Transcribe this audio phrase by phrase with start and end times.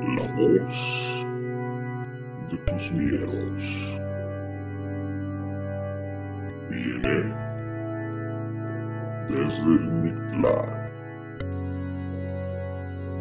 [0.00, 1.24] La voz
[2.50, 3.62] de tus miedos
[6.70, 7.34] viene
[9.28, 10.64] desde el Mictlán.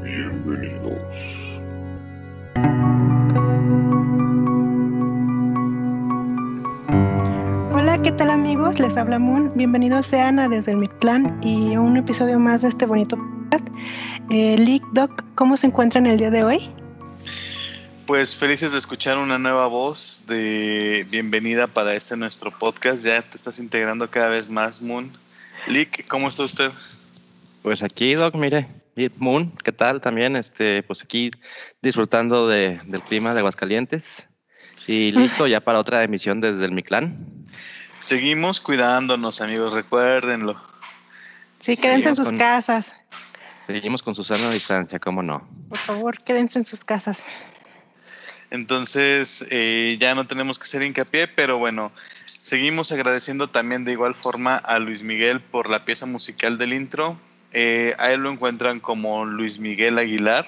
[0.01, 0.95] Bienvenidos.
[7.73, 8.79] Hola, ¿qué tal amigos?
[8.79, 9.51] Les habla Moon.
[9.53, 13.17] Bienvenidos sean a Desde el Mictlán y un episodio más de este bonito.
[14.31, 16.69] Eh, Lick Doc, ¿cómo se encuentran el día de hoy?
[18.05, 23.03] Pues felices de escuchar una nueva voz de bienvenida para este nuestro podcast.
[23.03, 25.11] Ya te estás integrando cada vez más, Moon.
[25.67, 26.71] Lick, ¿cómo está usted?
[27.63, 28.67] Pues aquí, Doc, mire,
[29.17, 30.01] Moon, ¿qué tal?
[30.01, 31.31] También, este, pues aquí
[31.81, 34.23] disfrutando de, del clima de Aguascalientes
[34.87, 37.27] y listo ya para otra emisión desde el Mictlán.
[37.99, 40.59] Seguimos cuidándonos, amigos, recuérdenlo.
[41.59, 42.95] Sí, quédense en sus con- casas.
[43.69, 45.47] Seguimos con Susana a distancia, ¿cómo no?
[45.69, 47.23] Por favor, quédense en sus casas.
[48.49, 51.91] Entonces, eh, ya no tenemos que hacer hincapié, pero bueno,
[52.25, 57.15] seguimos agradeciendo también de igual forma a Luis Miguel por la pieza musical del intro.
[57.51, 60.47] Eh, a él lo encuentran como Luis Miguel Aguilar.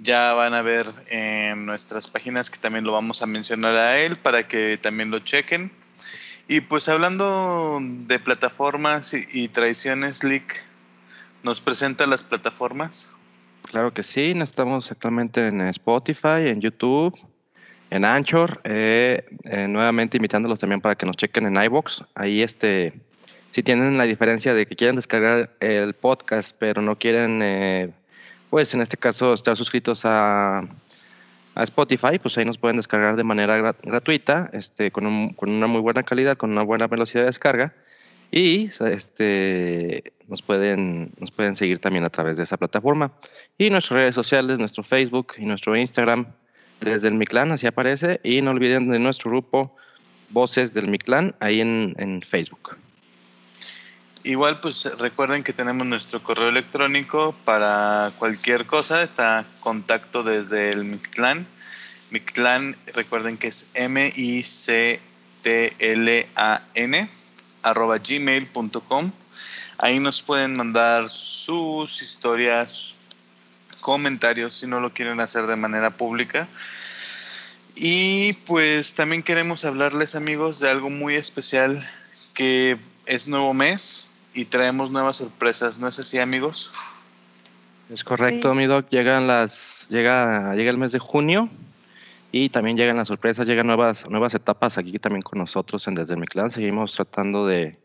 [0.00, 4.16] Ya van a ver en nuestras páginas que también lo vamos a mencionar a él
[4.16, 5.70] para que también lo chequen.
[6.48, 10.66] Y pues hablando de plataformas y, y traiciones, Lick,
[11.42, 13.10] ¿nos presenta las plataformas?
[13.70, 17.18] Claro que sí, estamos actualmente en Spotify, en YouTube,
[17.90, 22.02] en Anchor, eh, eh, nuevamente invitándolos también para que nos chequen en iBox.
[22.14, 22.94] Ahí este,
[23.50, 27.90] si tienen la diferencia de que quieren descargar el podcast, pero no quieren, eh,
[28.50, 33.24] pues en este caso estar suscritos a, a Spotify, pues ahí nos pueden descargar de
[33.24, 37.22] manera gra- gratuita, este, con, un- con una muy buena calidad, con una buena velocidad
[37.22, 37.74] de descarga.
[38.30, 43.12] Y este, nos, pueden, nos pueden seguir también a través de esa plataforma.
[43.56, 46.26] Y nuestras redes sociales, nuestro Facebook y nuestro Instagram,
[46.80, 48.20] desde el Mictlán, así aparece.
[48.22, 49.74] Y no olviden de nuestro grupo
[50.30, 52.76] Voces del Mictlán, ahí en, en Facebook.
[54.24, 59.02] Igual, pues recuerden que tenemos nuestro correo electrónico para cualquier cosa.
[59.02, 61.46] Está contacto desde el Mictlán.
[62.10, 64.98] Mictlán, recuerden que es M-I-C-T-L-A-N
[67.62, 69.12] arroba gmail.com.
[69.78, 72.96] Ahí nos pueden mandar sus historias,
[73.80, 76.48] comentarios si no lo quieren hacer de manera pública.
[77.76, 81.88] Y pues también queremos hablarles amigos de algo muy especial
[82.34, 82.76] que
[83.06, 86.72] es nuevo mes y traemos nuevas sorpresas, ¿no es así amigos?
[87.88, 88.58] Es correcto, Sí.
[88.58, 88.88] mi doc.
[88.90, 91.48] Llegan las, llega, llega el mes de junio
[92.30, 96.14] y también llegan las sorpresas, llegan nuevas, nuevas etapas aquí también con nosotros en Desde
[96.14, 96.50] el Mictlán.
[96.50, 97.78] Seguimos tratando de,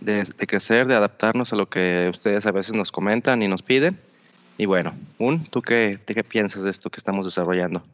[0.00, 3.62] de, de crecer, de adaptarnos a lo que ustedes a veces nos comentan y nos
[3.62, 3.98] piden.
[4.58, 7.84] Y bueno, Un, ¿tú qué, qué piensas de esto que estamos desarrollando?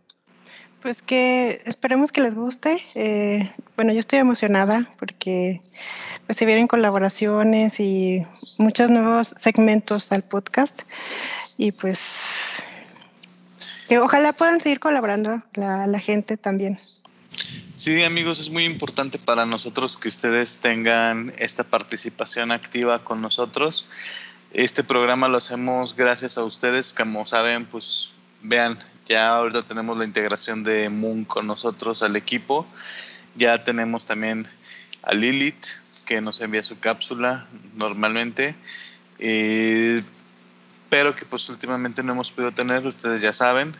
[0.80, 2.78] Pues que esperemos que les guste.
[2.94, 5.60] Eh, bueno, yo estoy emocionada porque
[6.26, 8.22] pues, se vienen colaboraciones y
[8.58, 10.82] muchos nuevos segmentos al podcast.
[11.58, 12.62] Y pues
[13.98, 16.78] ojalá puedan seguir colaborando la, la gente también.
[17.76, 23.88] Sí amigos, es muy importante para nosotros que ustedes tengan esta participación activa con nosotros.
[24.52, 30.04] Este programa lo hacemos gracias a ustedes, como saben, pues vean, ya ahorita tenemos la
[30.04, 32.66] integración de Moon con nosotros al equipo.
[33.34, 34.46] Ya tenemos también
[35.02, 35.64] a Lilith,
[36.04, 38.54] que nos envía su cápsula normalmente.
[39.18, 40.02] Eh,
[40.92, 43.72] pero que pues últimamente no hemos podido tener, ustedes ya saben.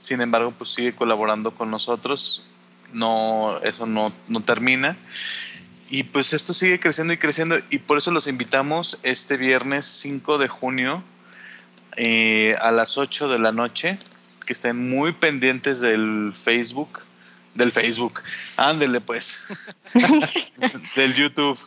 [0.00, 2.46] Sin embargo, pues sigue colaborando con nosotros.
[2.94, 4.96] No, eso no, no termina.
[5.90, 7.58] Y pues esto sigue creciendo y creciendo.
[7.68, 11.04] Y por eso los invitamos este viernes 5 de junio
[11.98, 13.98] eh, a las 8 de la noche.
[14.46, 17.00] Que estén muy pendientes del Facebook.
[17.54, 18.22] Del Facebook.
[18.56, 19.42] Ándele pues.
[20.96, 21.58] del YouTube.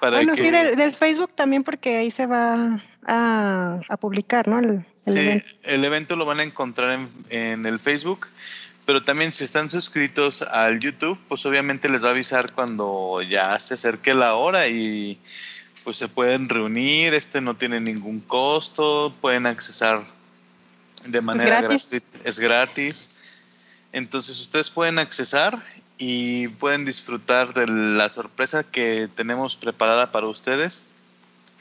[0.00, 4.48] Para bueno, que- sí, del, del Facebook también porque ahí se va a, a publicar,
[4.48, 4.58] ¿no?
[4.58, 5.46] El, el Sí, evento.
[5.64, 8.26] el evento lo van a encontrar en, en el Facebook,
[8.86, 13.58] pero también si están suscritos al YouTube, pues obviamente les va a avisar cuando ya
[13.58, 15.18] se acerque la hora y
[15.84, 20.02] pues se pueden reunir, este no tiene ningún costo, pueden accesar
[21.04, 21.88] de manera gratis.
[21.90, 23.10] gratuita, es gratis.
[23.92, 25.58] Entonces ustedes pueden accesar
[26.00, 30.82] y pueden disfrutar de la sorpresa que tenemos preparada para ustedes.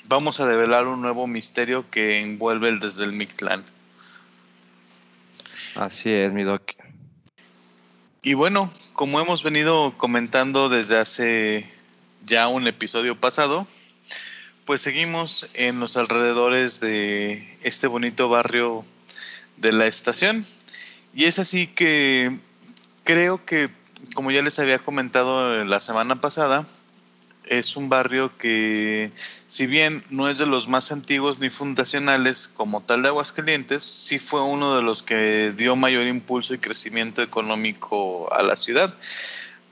[0.07, 3.65] Vamos a develar un nuevo misterio que envuelve el desde el Mictlán.
[5.75, 6.71] Así es, mi doc.
[8.23, 11.69] Y bueno, como hemos venido comentando desde hace
[12.25, 13.67] ya un episodio pasado,
[14.63, 18.85] pues seguimos en los alrededores de este bonito barrio
[19.57, 20.45] de la estación.
[21.13, 22.39] Y es así que
[23.03, 23.69] creo que,
[24.13, 26.65] como ya les había comentado la semana pasada,
[27.45, 29.11] es un barrio que,
[29.47, 34.19] si bien no es de los más antiguos ni fundacionales como tal de Aguascalientes, sí
[34.19, 38.93] fue uno de los que dio mayor impulso y crecimiento económico a la ciudad,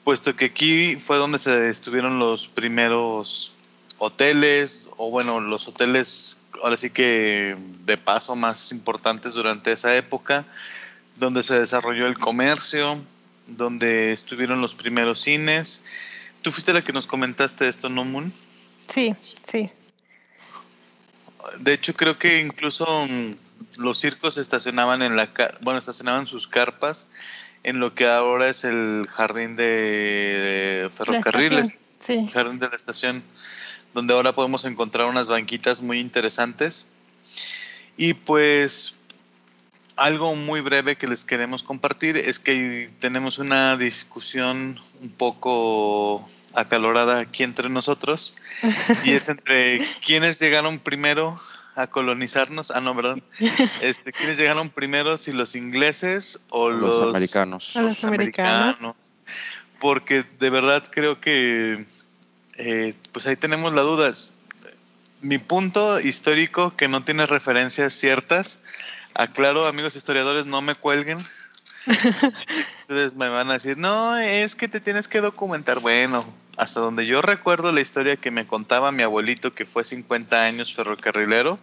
[0.04, 3.54] puesto que aquí fue donde se estuvieron los primeros
[4.00, 10.46] hoteles, o bueno, los hoteles ahora sí que de paso más importantes durante esa época,
[11.16, 13.04] donde se desarrolló el comercio,
[13.48, 15.82] donde estuvieron los primeros cines.
[16.42, 18.34] Tú fuiste la que nos comentaste esto, ¿no, Moon?
[18.94, 19.70] Sí, sí.
[21.60, 23.36] De hecho, creo que incluso mm,
[23.80, 25.30] los circos estacionaban en la,
[25.62, 27.08] bueno, estacionaban sus carpas
[27.64, 32.30] en lo que ahora es el jardín de ferrocarriles, sí.
[32.32, 33.24] jardín de la estación,
[33.94, 36.86] donde ahora podemos encontrar unas banquitas muy interesantes.
[37.98, 38.97] Y pues
[39.98, 47.20] algo muy breve que les queremos compartir es que tenemos una discusión un poco acalorada
[47.20, 48.36] aquí entre nosotros
[49.04, 51.40] y es entre quiénes llegaron primero
[51.76, 52.72] a colonizarnos.
[52.72, 53.18] Ah, no, ¿verdad?
[53.82, 57.72] Este, ¿Quiénes llegaron primero, si los ingleses o los, los americanos?
[57.76, 58.96] Los americanos.
[59.80, 61.86] Porque de verdad creo que,
[62.58, 64.34] eh, pues ahí tenemos las dudas.
[65.22, 68.60] Mi punto histórico, que no tiene referencias ciertas,
[69.18, 71.26] aclaro, amigos historiadores, no me cuelguen.
[72.82, 75.80] Ustedes me van a decir, no, es que te tienes que documentar.
[75.80, 76.24] Bueno,
[76.56, 80.74] hasta donde yo recuerdo la historia que me contaba mi abuelito, que fue 50 años
[80.74, 81.60] ferrocarrilero,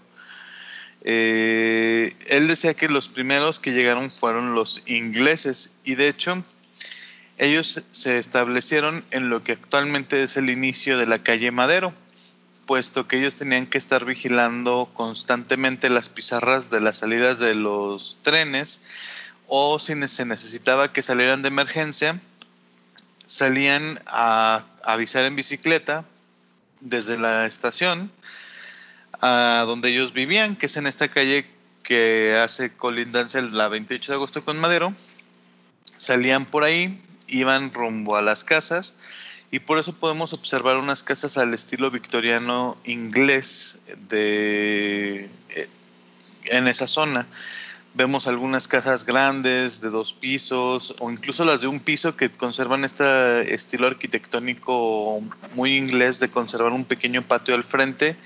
[1.03, 6.43] eh, él decía que los primeros que llegaron fueron los ingleses y de hecho
[7.37, 11.93] ellos se establecieron en lo que actualmente es el inicio de la calle Madero,
[12.67, 18.19] puesto que ellos tenían que estar vigilando constantemente las pizarras de las salidas de los
[18.23, 18.81] trenes
[19.47, 22.21] o si se necesitaba que salieran de emergencia,
[23.27, 26.07] salían a avisar en bicicleta
[26.81, 28.11] desde la estación
[29.21, 31.47] a donde ellos vivían, que es en esta calle
[31.83, 34.95] que hace colindancia la 28 de agosto con Madero.
[35.97, 38.95] Salían por ahí, iban rumbo a las casas
[39.51, 45.69] y por eso podemos observar unas casas al estilo victoriano inglés de eh,
[46.47, 47.27] en esa zona.
[47.97, 52.85] Vemos algunas casas grandes de dos pisos o incluso las de un piso que conservan
[52.85, 55.21] este estilo arquitectónico
[55.55, 58.17] muy inglés de conservar un pequeño patio al frente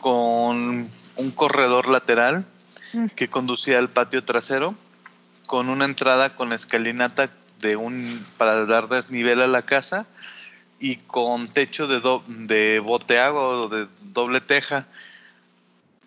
[0.00, 2.46] con un corredor lateral
[3.14, 4.74] que conducía al patio trasero
[5.46, 7.30] con una entrada con escalinata
[7.60, 10.08] de un para dar desnivel a la casa
[10.80, 14.86] y con techo de, do, de boteago o de doble teja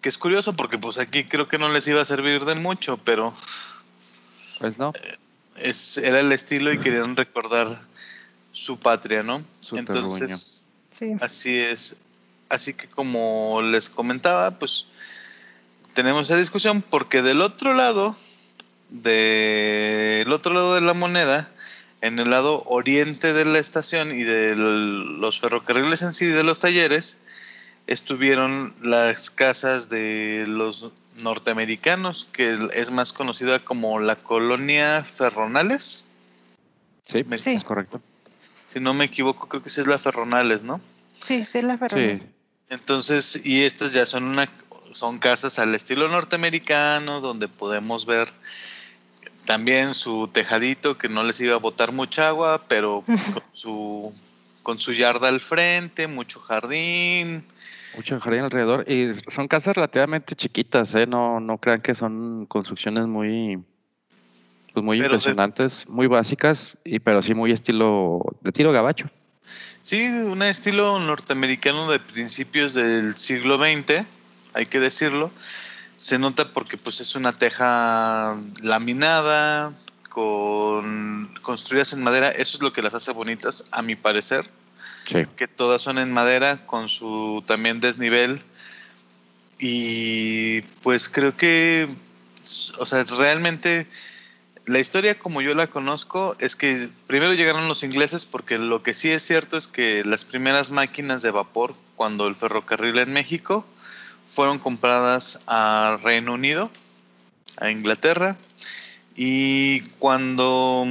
[0.01, 2.97] que es curioso porque pues aquí creo que no les iba a servir de mucho,
[2.97, 3.33] pero
[4.59, 4.93] pues no.
[5.55, 7.83] Es, era el estilo y querían recordar
[8.51, 9.43] su patria, ¿no?
[9.59, 10.63] Su Entonces,
[10.97, 11.13] Sí.
[11.21, 11.95] así es.
[12.49, 14.87] Así que como les comentaba, pues
[15.93, 18.15] tenemos esa discusión porque del otro lado,
[18.89, 21.51] del otro lado de la moneda,
[22.01, 26.59] en el lado oriente de la estación y de los ferrocarriles en sí, de los
[26.59, 27.17] talleres,
[27.87, 30.93] estuvieron las casas de los
[31.23, 36.03] norteamericanos, que es más conocida como la colonia Ferronales.
[37.07, 37.51] Sí, Me- Sí.
[37.51, 38.01] es correcto.
[38.73, 40.79] Si no me equivoco, creo que sí es la Ferronales, ¿no?
[41.13, 42.19] Sí, sí, la Ferrari.
[42.21, 42.27] Sí,
[42.69, 44.47] Entonces, y estas ya son una
[44.93, 48.29] son casas al estilo norteamericano, donde podemos ver
[49.45, 54.13] también su tejadito que no les iba a botar mucha agua, pero con su
[54.63, 57.43] con su yarda al frente, mucho jardín.
[57.95, 58.89] mucho jardín alrededor.
[58.89, 61.07] Y son casas relativamente chiquitas, ¿eh?
[61.07, 63.57] No, no crean que son construcciones muy,
[64.73, 69.09] pues muy Pero de- impresionantes, muy básicas, y pero sí muy estilo de tiro gabacho.
[69.81, 74.05] Sí, un estilo norteamericano de principios del siglo XX,
[74.53, 75.31] hay que decirlo.
[76.01, 79.77] Se nota porque pues es una teja laminada,
[80.09, 84.49] con construidas en madera, eso es lo que las hace bonitas, a mi parecer,
[85.07, 85.27] Sí.
[85.37, 88.41] que todas son en madera con su también desnivel.
[89.59, 91.87] Y pues creo que,
[92.79, 93.85] o sea, realmente
[94.65, 98.95] la historia como yo la conozco es que primero llegaron los ingleses porque lo que
[98.95, 103.67] sí es cierto es que las primeras máquinas de vapor cuando el ferrocarril en México
[104.31, 106.71] fueron compradas a Reino Unido,
[107.57, 108.37] a Inglaterra
[109.15, 110.85] y cuando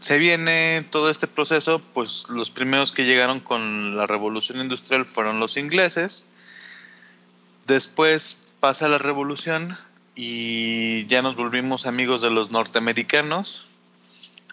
[0.00, 5.40] se viene todo este proceso, pues los primeros que llegaron con la revolución industrial fueron
[5.40, 6.26] los ingleses.
[7.66, 9.78] Después pasa la revolución
[10.14, 13.68] y ya nos volvimos amigos de los norteamericanos.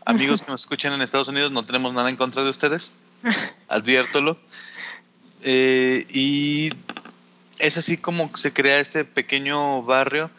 [0.06, 2.94] Amigos que nos escuchan en Estados Unidos, no tenemos nada en contra de ustedes,
[3.70, 4.38] adviértolo.
[5.42, 6.72] Eh, y
[7.60, 10.32] es así como se crea este pequeño barrio,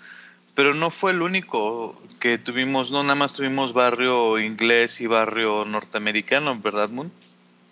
[0.54, 5.64] pero no fue el único que tuvimos, no nada más tuvimos barrio inglés y barrio
[5.64, 7.12] norteamericano, ¿verdad, Moon?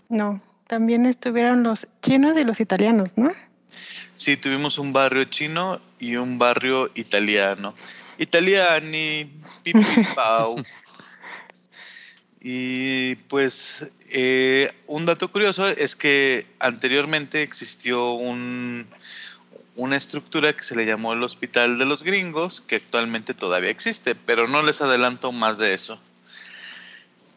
[0.08, 3.30] No, también estuvieron los chinos y los italianos, ¿no?
[4.14, 7.74] Sí, tuvimos un barrio chino y un barrio italiano.
[8.18, 9.30] Italiani,
[9.62, 10.62] pipi, pau.
[12.40, 18.86] Y pues eh, un dato curioso es que anteriormente existió un,
[19.78, 24.16] una estructura que se le llamó el Hospital de los Gringos, que actualmente todavía existe,
[24.16, 26.00] pero no les adelanto más de eso.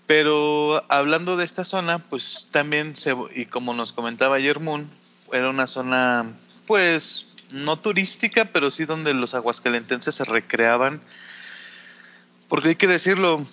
[0.07, 4.89] Pero hablando de esta zona, pues también, se, y como nos comentaba ayer Moon,
[5.31, 6.25] era una zona,
[6.65, 10.99] pues, no turística, pero sí donde los aguascalentenses se recreaban.
[12.49, 13.45] Porque hay que decirlo, uh,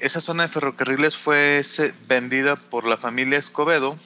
[0.00, 1.62] esa zona de ferrocarriles fue
[2.08, 3.96] vendida por la familia Escobedo,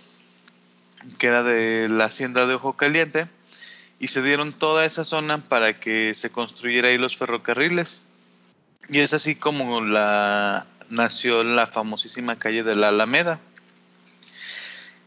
[1.18, 3.28] que era de la hacienda de Ojo Caliente,
[3.98, 8.02] y se dieron toda esa zona para que se construyera ahí los ferrocarriles.
[8.88, 9.80] Y es así como
[10.90, 13.40] nació la famosísima calle de la Alameda.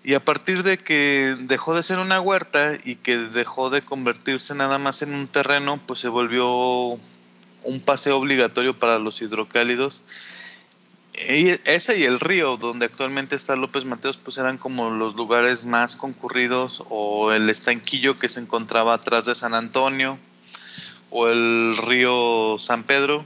[0.05, 4.53] Y a partir de que dejó de ser una huerta y que dejó de convertirse
[4.55, 6.47] nada más en un terreno, pues se volvió
[7.65, 10.03] un paseo obligatorio para los hidrocálidos.
[11.17, 15.95] Ese y el río, donde actualmente está López Mateos, pues eran como los lugares más
[15.95, 20.19] concurridos, o el estanquillo que se encontraba atrás de San Antonio,
[21.09, 23.25] o el río San Pedro.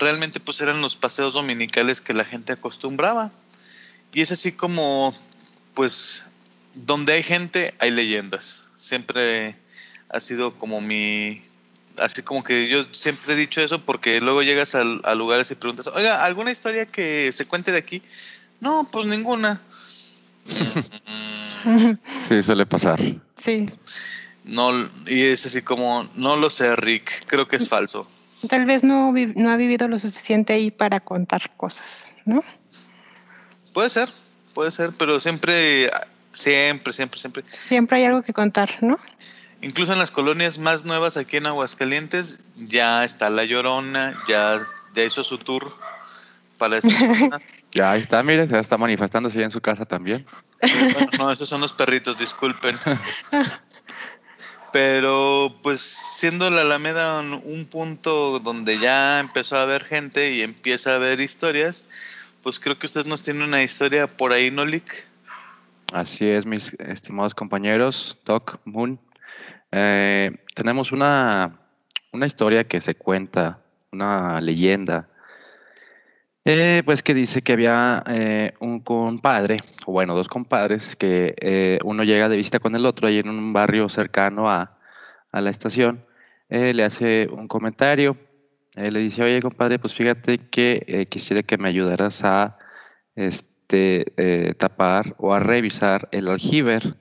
[0.00, 3.32] Realmente pues eran los paseos dominicales que la gente acostumbraba.
[4.12, 5.14] Y es así como,
[5.74, 6.24] pues,
[6.74, 8.64] donde hay gente, hay leyendas.
[8.76, 9.56] Siempre
[10.08, 11.44] ha sido como mi,
[11.98, 15.54] así como que yo siempre he dicho eso porque luego llegas a, a, lugares y
[15.54, 18.02] preguntas, oiga, ¿alguna historia que se cuente de aquí?
[18.60, 19.60] No, pues ninguna.
[22.28, 23.00] sí, suele pasar.
[23.42, 23.66] Sí.
[24.44, 24.72] No,
[25.06, 28.06] y es así como, no lo sé, Rick, creo que es falso.
[28.48, 32.42] Tal vez no, no ha vivido lo suficiente ahí para contar cosas, ¿no?
[33.74, 34.08] Puede ser,
[34.54, 35.90] puede ser, pero siempre,
[36.32, 37.44] siempre, siempre, siempre.
[37.50, 38.98] Siempre hay algo que contar, ¿no?
[39.62, 44.58] Incluso en las colonias más nuevas aquí en Aguascalientes ya está La Llorona, ya,
[44.94, 45.70] ya hizo su tour
[46.58, 47.40] para esa zona.
[47.72, 50.26] Ya está, mire, ya está manifestándose ya en su casa también.
[50.60, 52.78] Bueno, no, esos son los perritos, disculpen.
[54.72, 60.92] Pero pues siendo la Alameda un punto donde ya empezó a haber gente y empieza
[60.92, 61.84] a haber historias,
[62.42, 65.06] pues creo que usted nos tiene una historia por ahí, ¿no, Lick?
[65.92, 68.98] Así es, mis estimados compañeros, Doc, Moon.
[69.72, 71.60] Eh, tenemos una,
[72.12, 73.60] una, historia que se cuenta,
[73.92, 75.08] una leyenda,
[76.44, 82.02] eh, pues que dice que había eh, un compadre, o bueno, dos compadres, que uno
[82.02, 84.76] llega de visita con el otro ahí en un barrio cercano a,
[85.30, 86.04] a la estación,
[86.48, 88.16] le hace un comentario,
[88.74, 92.58] le dice, oye compadre, pues fíjate que quisiera que me ayudaras a
[93.14, 96.96] este, tapar o a revisar el aljiber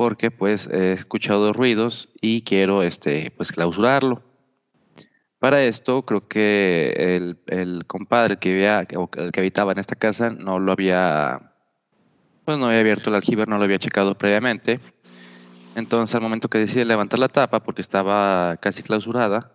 [0.00, 4.22] porque pues he escuchado ruidos y quiero este pues clausurarlo.
[5.38, 9.96] Para esto creo que el, el compadre que vivía, o el que habitaba en esta
[9.96, 11.52] casa no lo había
[12.46, 14.80] pues no había abierto el aljiber, no lo había checado previamente.
[15.76, 19.52] Entonces al momento que decide levantar la tapa porque estaba casi clausurada,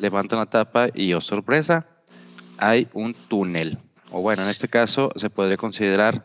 [0.00, 1.86] levantan la tapa y oh sorpresa,
[2.56, 3.76] hay un túnel.
[4.10, 6.24] O bueno, en este caso se podría considerar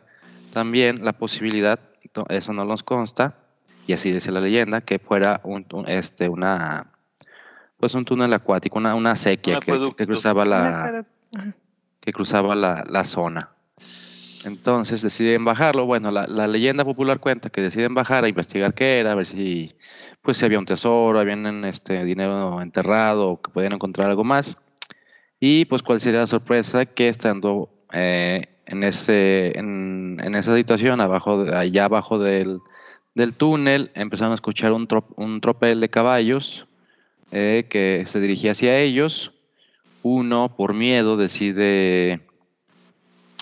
[0.53, 1.77] también la posibilidad,
[2.29, 3.35] eso no nos consta,
[3.89, 6.91] y así dice la leyenda, que fuera un, este, una,
[7.77, 11.05] pues un túnel acuático, una, una sequía que, que, cruzaba la,
[12.00, 13.50] que cruzaba la, la, zona.
[14.46, 15.88] Entonces deciden bajarlo.
[15.88, 19.25] Bueno, la, la, leyenda popular cuenta que deciden bajar a investigar qué era, a ver
[19.25, 19.74] si,
[20.22, 24.55] pues, si había un tesoro, habían este, dinero enterrado o que podían encontrar algo más.
[25.39, 31.01] Y pues cuál sería la sorpresa que estando eh, en, ese, en, en, esa situación,
[31.01, 32.60] abajo, allá abajo del,
[33.15, 36.67] del túnel empezaron a escuchar un, un tropel de caballos
[37.31, 39.33] eh, que se dirigía hacia ellos.
[40.01, 42.21] Uno, por miedo, decide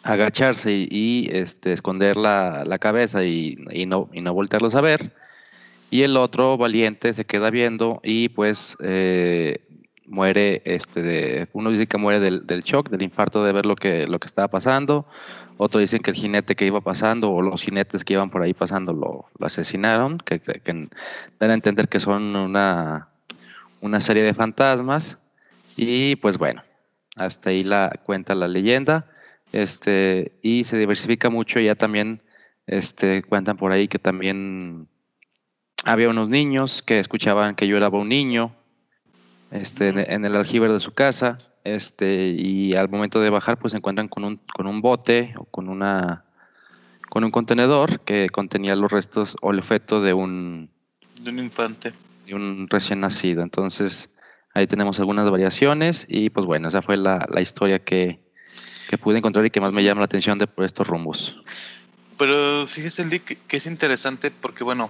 [0.04, 3.56] agacharse y, este, esconder la, cabeza y,
[3.88, 5.12] no, y voltearlos a ver.
[5.90, 9.60] Y el otro, valiente, se queda viendo y pues eh,
[10.06, 14.08] muere, este, uno dice que muere del, del, shock, del infarto de ver lo que,
[14.08, 15.06] lo que estaba pasando.
[15.58, 18.54] Otros dicen que el jinete que iba pasando o los jinetes que iban por ahí
[18.54, 20.40] pasando lo, asesinaron, que,
[21.40, 23.10] dan a entender que son una,
[23.82, 25.18] una serie de fantasmas.
[25.76, 26.64] Y pues bueno,
[27.16, 29.08] hasta ahí la cuenta la leyenda.
[29.52, 32.22] Este, y se diversifica mucho, ya también
[32.68, 34.88] este, cuentan por ahí que también
[35.86, 38.54] había unos niños que escuchaban que yo era un niño
[39.52, 41.38] este, en- en el aljibe de su casa,
[41.76, 45.46] este, y al momento de bajar, pues se encuentran con un, con un bote o
[45.46, 46.24] con una
[47.10, 50.70] con un contenedor que contenía los restos o el feto de un,
[51.22, 51.94] De un infante.
[52.26, 53.44] de un recién nacido.
[53.44, 54.10] Entonces,
[54.54, 58.20] ahí tenemos algunas variaciones y pues bueno, esa fue la, la historia que,
[58.90, 61.42] que pude encontrar y que más me llama la atención de por estos rumbos.
[62.18, 64.90] Pero fíjese, Lee, que, que es interesante porque, bueno,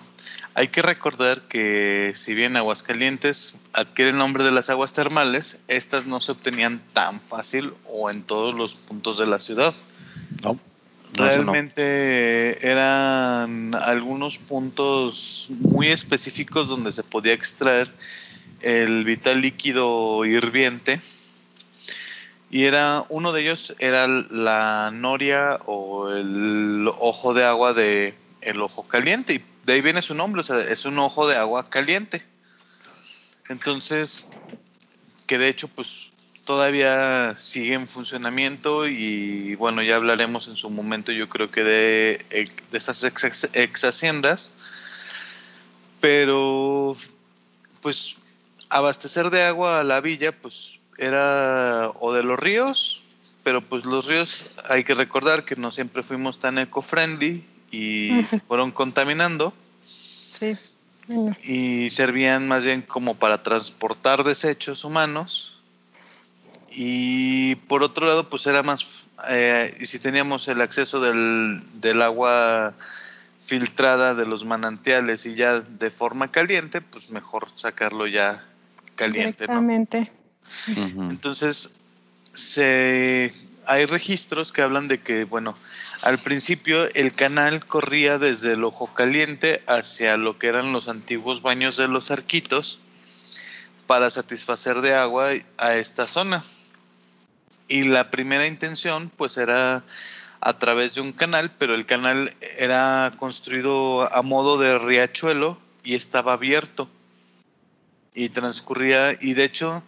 [0.57, 6.07] hay que recordar que si bien Aguascalientes adquiere el nombre de las aguas termales, estas
[6.07, 9.75] no se obtenían tan fácil o en todos los puntos de la ciudad.
[10.41, 10.59] No.
[11.17, 11.51] No, eso no.
[11.53, 17.93] Realmente eran algunos puntos muy específicos donde se podía extraer
[18.61, 20.99] el vital líquido hirviente.
[22.49, 28.61] Y era uno de ellos era la noria o el ojo de agua de el
[28.61, 31.69] ojo caliente y de ahí viene su nombre, o sea, es un ojo de agua
[31.69, 32.23] caliente.
[33.49, 34.29] Entonces,
[35.27, 36.13] que de hecho pues
[36.47, 42.25] todavía sigue en funcionamiento y bueno, ya hablaremos en su momento yo creo que de,
[42.71, 44.53] de estas ex, ex, haciendas,
[45.99, 46.95] pero
[47.81, 48.15] pues
[48.69, 53.03] abastecer de agua a la villa pues era o de los ríos,
[53.43, 58.39] pero pues los ríos hay que recordar que no siempre fuimos tan eco-friendly y se
[58.41, 59.53] fueron contaminando.
[59.83, 60.57] Sí.
[61.43, 65.61] Y servían más bien como para transportar desechos humanos.
[66.69, 72.01] Y por otro lado, pues era más, eh, y si teníamos el acceso del, del
[72.01, 72.73] agua
[73.47, 78.45] filtrada de los manantiales y ya de forma caliente, pues mejor sacarlo ya
[78.95, 79.61] caliente, ¿no?
[80.67, 81.73] Entonces,
[82.33, 83.33] se,
[83.65, 85.57] hay registros que hablan de que, bueno,
[86.03, 91.41] al principio el canal corría desde el ojo caliente hacia lo que eran los antiguos
[91.41, 92.79] baños de los arquitos
[93.87, 96.43] para satisfacer de agua a esta zona.
[97.67, 99.83] Y la primera intención, pues, era
[100.39, 105.95] a través de un canal, pero el canal era construido a modo de riachuelo y
[105.95, 106.89] estaba abierto.
[108.13, 109.83] Y transcurría, y de hecho,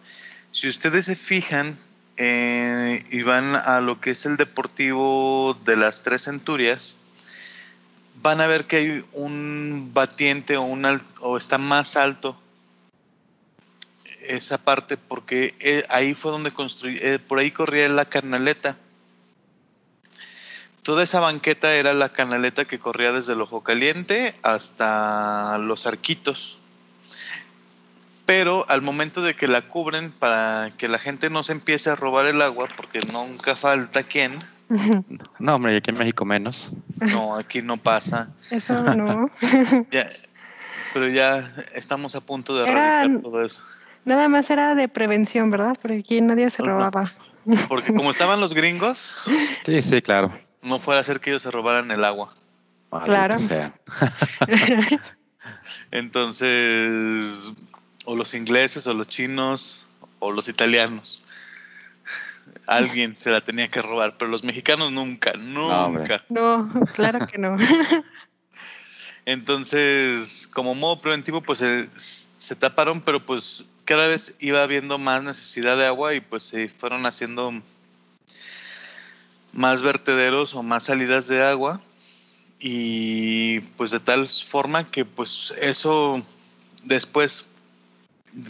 [0.52, 1.76] si ustedes se fijan
[2.16, 6.96] eh, y van a lo que es el deportivo de las tres centurias,
[8.22, 10.84] van a ver que hay un batiente o, un
[11.20, 12.38] o está más alto
[14.28, 18.78] esa parte porque eh, ahí fue donde construí, eh, por ahí corría la canaleta.
[20.82, 26.59] Toda esa banqueta era la canaleta que corría desde el Ojo Caliente hasta los Arquitos.
[28.30, 31.96] Pero al momento de que la cubren para que la gente no se empiece a
[31.96, 34.38] robar el agua, porque nunca falta quien,
[35.40, 36.70] No, hombre, y aquí en México menos.
[37.00, 38.30] no, aquí no pasa.
[38.52, 39.28] Eso no.
[39.90, 40.08] Ya,
[40.94, 41.38] pero ya
[41.74, 43.62] estamos a punto de Eran- erradicar todo eso.
[44.04, 45.76] Nada más era de prevención, ¿verdad?
[45.82, 47.12] Porque aquí nadie se robaba.
[47.68, 49.12] Porque como estaban los gringos,
[49.66, 50.30] Sí, sí, claro.
[50.62, 52.32] no fuera a ser que ellos se robaran el agua.
[52.92, 53.38] Maldito Claro.
[53.40, 53.74] sea.
[55.90, 57.52] Entonces,
[58.04, 59.86] o los ingleses, o los chinos,
[60.18, 61.24] o los italianos.
[62.66, 66.24] Alguien se la tenía que robar, pero los mexicanos nunca, nunca.
[66.28, 67.56] No, claro que no.
[69.26, 75.22] Entonces, como modo preventivo, pues se, se taparon, pero pues cada vez iba habiendo más
[75.22, 77.52] necesidad de agua y pues se fueron haciendo
[79.52, 81.80] más vertederos o más salidas de agua
[82.60, 86.22] y pues de tal forma que pues eso
[86.84, 87.49] después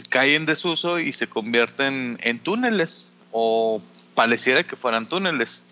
[0.09, 3.81] cae en desuso y se convierten en túneles o
[4.15, 5.63] pareciera que fueran túneles.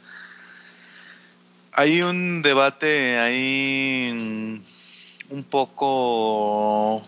[1.74, 4.62] Hay un debate ahí
[5.30, 7.06] un poco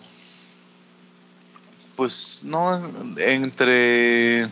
[1.95, 2.81] pues no
[3.17, 4.47] entre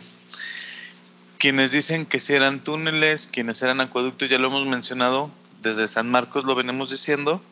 [1.38, 5.32] quienes dicen que si eran túneles, quienes eran acueductos, ya lo hemos mencionado,
[5.62, 7.42] desde San Marcos lo venimos diciendo,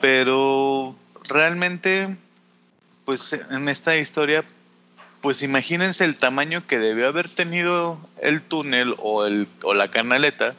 [0.00, 0.94] pero
[1.28, 2.18] realmente,
[3.04, 4.44] pues en esta historia,
[5.20, 10.54] pues imagínense el tamaño que debió haber tenido el túnel o, el, o la canaleta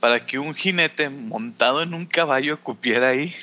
[0.00, 3.34] para que un jinete montado en un caballo cupiera ahí.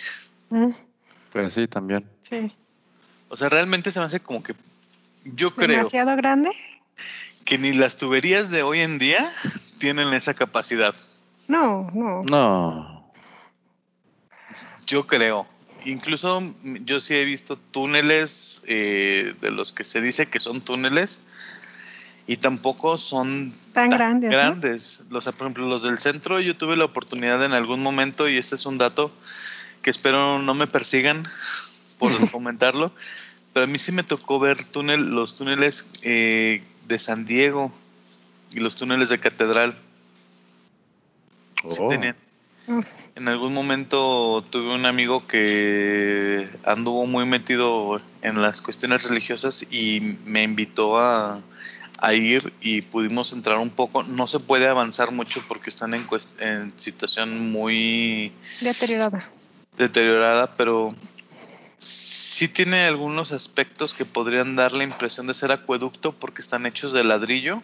[1.32, 2.08] Pues sí, también.
[2.30, 2.54] Sí.
[3.30, 4.54] O sea, realmente se me hace como que
[5.24, 6.52] yo creo ¿Demasiado grande?
[7.46, 9.30] que ni las tuberías de hoy en día
[9.80, 10.96] tienen esa capacidad.
[11.48, 12.24] No, no.
[12.24, 13.12] No.
[14.86, 15.48] Yo creo.
[15.86, 16.42] Incluso
[16.84, 21.20] yo sí he visto túneles eh, de los que se dice que son túneles
[22.28, 24.36] y tampoco son Tan grandes, ¿no?
[24.38, 25.06] grandes.
[25.10, 28.56] Los, por ejemplo, los del centro yo tuve la oportunidad en algún momento y este
[28.56, 29.12] es un dato
[29.82, 31.24] que espero no me persigan
[32.00, 32.94] por comentarlo,
[33.54, 37.74] pero a mí sí me tocó ver túnel, los túneles eh, de San Diego
[38.54, 39.78] y los túneles de Catedral.
[41.70, 41.88] Sí Oh.
[41.90, 42.16] tenían.
[42.68, 42.80] Mm.
[43.16, 50.18] En algún momento tuve un amigo que anduvo muy metido en las cuestiones religiosas y
[50.26, 51.42] me invitó a,
[51.98, 54.04] a ir y pudimos entrar un poco.
[54.04, 56.08] No se puede avanzar mucho porque están en,
[56.40, 59.28] en situación muy Deteriorada.
[59.78, 60.96] deteriorada, pero
[61.80, 66.94] sí tiene algunos aspectos que podrían dar la impresión de ser acueducto porque están hechos
[66.94, 67.62] de ladrillo.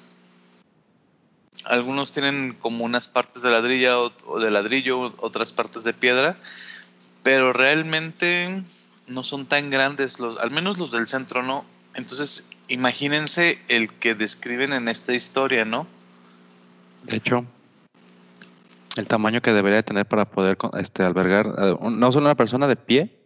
[1.66, 6.38] Algunos tienen como unas partes de ladrilla o, o de ladrillo, otras partes de piedra,
[7.24, 8.64] pero realmente
[9.08, 11.66] no son tan grandes, los, al menos los del centro no.
[11.96, 15.88] Entonces, imagínense el que describen en esta historia, ¿no?
[17.04, 17.46] De hecho,
[18.98, 21.48] el tamaño que debería tener para poder este, albergar
[21.82, 23.18] no solo una persona de pie,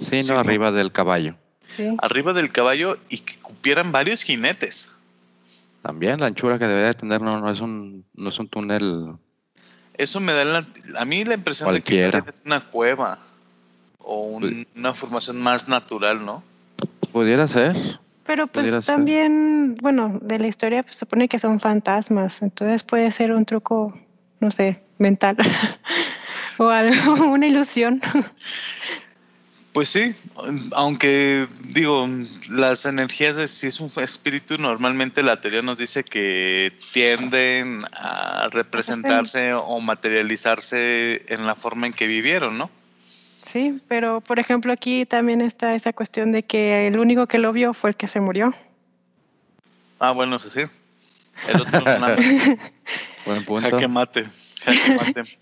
[0.00, 0.38] sino Sí, ¿no?
[0.38, 1.36] arriba del caballo.
[1.68, 1.94] Sí.
[1.98, 4.90] Arriba del caballo y que cupieran varios jinetes.
[5.82, 9.14] También la anchura que debería tener no, no es un no es un túnel.
[9.94, 10.66] Eso me da la-
[10.98, 12.18] a mí la impresión Cualquiera.
[12.20, 13.18] de que es una cueva
[13.98, 16.42] o un- una formación más natural, ¿no?
[17.12, 17.76] Pudiera ser.
[18.24, 18.94] Pero pues Pudiera ser.
[18.94, 23.98] también, bueno, de la historia pues, supone que son fantasmas, entonces puede ser un truco,
[24.40, 25.36] no sé, mental
[26.58, 28.00] o algo, una ilusión.
[29.72, 30.14] Pues sí,
[30.72, 32.06] aunque digo,
[32.50, 38.50] las energías de si es un espíritu, normalmente la teoría nos dice que tienden a
[38.50, 42.70] representarse o materializarse en la forma en que vivieron, ¿no?
[43.46, 47.52] Sí, pero por ejemplo aquí también está esa cuestión de que el único que lo
[47.52, 48.54] vio fue el que se murió.
[50.00, 50.60] Ah, bueno, eso sí.
[51.48, 52.16] El otro nada.
[53.24, 53.70] Buen punto.
[53.70, 54.26] Jaque mate.
[54.64, 55.38] Jaque mate.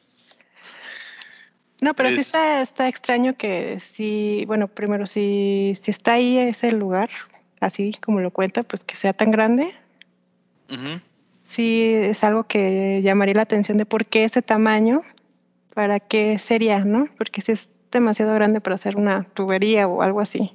[1.83, 6.37] No, pero sí Es- está, está extraño que si, bueno, primero si, si está ahí
[6.39, 7.09] ese lugar,
[7.61, 9.73] así como lo cuenta, pues que sea tan grande,
[10.71, 11.01] Ujú.
[11.47, 15.01] sí es algo que llamaría la atención de por qué ese tamaño,
[15.75, 17.09] para qué sería, ¿no?
[17.17, 20.53] Porque si es demasiado grande para hacer una tubería o algo así.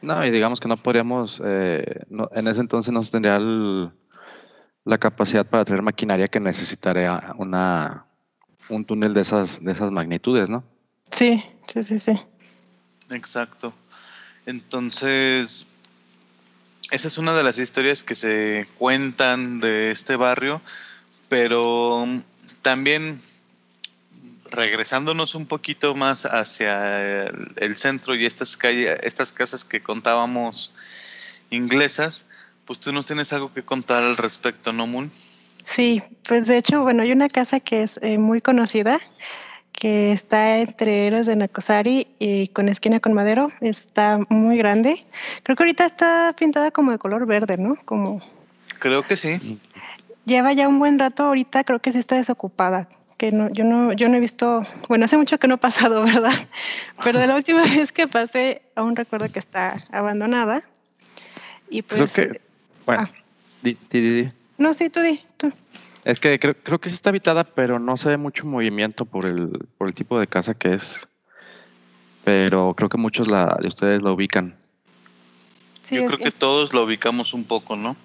[0.00, 3.90] No, y digamos que no podríamos, eh, no- en ese entonces no se tendría el-
[4.84, 8.06] la capacidad para traer maquinaria que necesitaría una,
[8.68, 10.64] un túnel de esas, de esas magnitudes, ¿no?
[11.10, 12.12] Sí, sí, sí, sí.
[13.10, 13.74] Exacto.
[14.46, 15.66] Entonces,
[16.90, 20.62] esa es una de las historias que se cuentan de este barrio,
[21.28, 22.06] pero
[22.62, 23.20] también
[24.50, 30.72] regresándonos un poquito más hacia el, el centro y estas calles, estas casas que contábamos
[31.50, 32.26] inglesas,
[32.64, 35.10] pues tú nos tienes algo que contar al respecto, ¿no, Moon?
[35.74, 38.98] Sí, pues de hecho, bueno, hay una casa que es eh, muy conocida,
[39.72, 43.48] que está entre Eras de Nacosari y con esquina con Madero.
[43.60, 45.04] Está muy grande.
[45.42, 47.76] Creo que ahorita está pintada como de color verde, ¿no?
[47.84, 48.20] Como
[48.78, 49.60] Creo que sí.
[50.24, 51.24] lleva ya un buen rato.
[51.24, 52.88] Ahorita creo que sí está desocupada.
[53.18, 54.62] Que no, yo no, yo no he visto.
[54.88, 56.32] Bueno, hace mucho que no he pasado, ¿verdad?
[57.04, 60.62] Pero de la última vez que pasé, aún recuerdo que está abandonada.
[61.70, 62.40] Y Creo pues, que,
[62.86, 63.10] bueno, ah.
[63.62, 64.30] di- di- di.
[64.58, 65.52] No, sí, tú di, tú.
[66.04, 69.26] Es que creo, creo que sí está habitada, pero no se ve mucho movimiento por
[69.26, 71.00] el, por el tipo de casa que es.
[72.24, 74.56] Pero creo que muchos la, de ustedes la ubican.
[75.82, 77.96] Sí, Yo es- creo que es- todos lo ubicamos un poco, ¿no?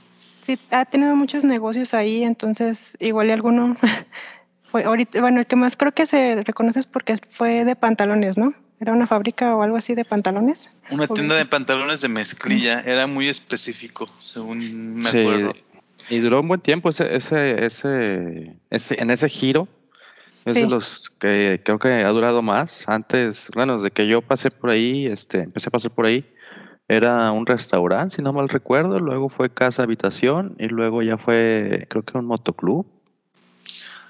[0.42, 3.78] Sí, ha tenido muchos negocios ahí, entonces igual y alguno
[4.72, 8.38] fue ahorita, bueno, el que más creo que se reconoce es porque fue de pantalones,
[8.38, 8.54] ¿no?
[8.80, 10.70] Era una fábrica o algo así de pantalones.
[10.89, 15.54] Una tienda de pantalones de mezclilla, era muy específico, según me Sí, acuerdo.
[16.13, 19.67] Y duró un buen tiempo ese, ese, ese, ese- en ese giro.
[20.45, 22.84] Es de los que creo que ha durado más.
[22.88, 26.26] Antes, bueno, desde que yo pasé por ahí, este, empecé a pasar por ahí,
[26.89, 31.86] era un restaurante, si no mal recuerdo, luego fue casa habitación y luego ya fue,
[31.89, 32.86] creo que un motoclub.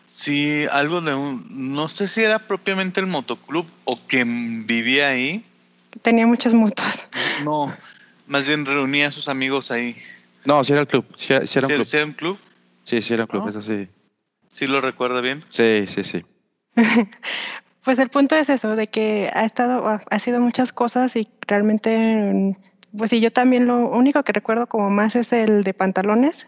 [0.08, 5.46] Sí, algo de un, no sé si era propiamente el motoclub o quien vivía ahí.
[6.02, 7.08] Tenía muchas motos.
[7.44, 7.76] No,
[8.28, 9.96] más bien reunía a sus amigos ahí.
[10.46, 11.86] No, sí era el club, sí, sí era un ¿Sí, club.
[11.86, 12.38] sí era un club?
[12.84, 13.50] Sí, sí era un club, Ah.
[13.50, 13.88] eso sí.
[14.52, 15.44] ¿Sí lo recuerda bien?
[15.50, 16.26] Sí, sí, sí.
[17.84, 22.56] Pues el punto es eso, de que ha estado, ha sido muchas cosas y realmente,
[22.98, 26.48] pues sí, yo también lo único que recuerdo como más es el de pantalones,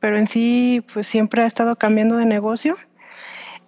[0.00, 2.74] pero en sí, pues siempre ha estado cambiando de negocio.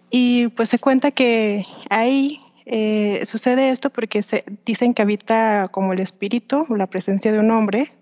[0.09, 5.93] Y pues se cuenta que ahí eh, sucede esto porque se dicen que habita como
[5.93, 7.93] el espíritu o la presencia de un hombre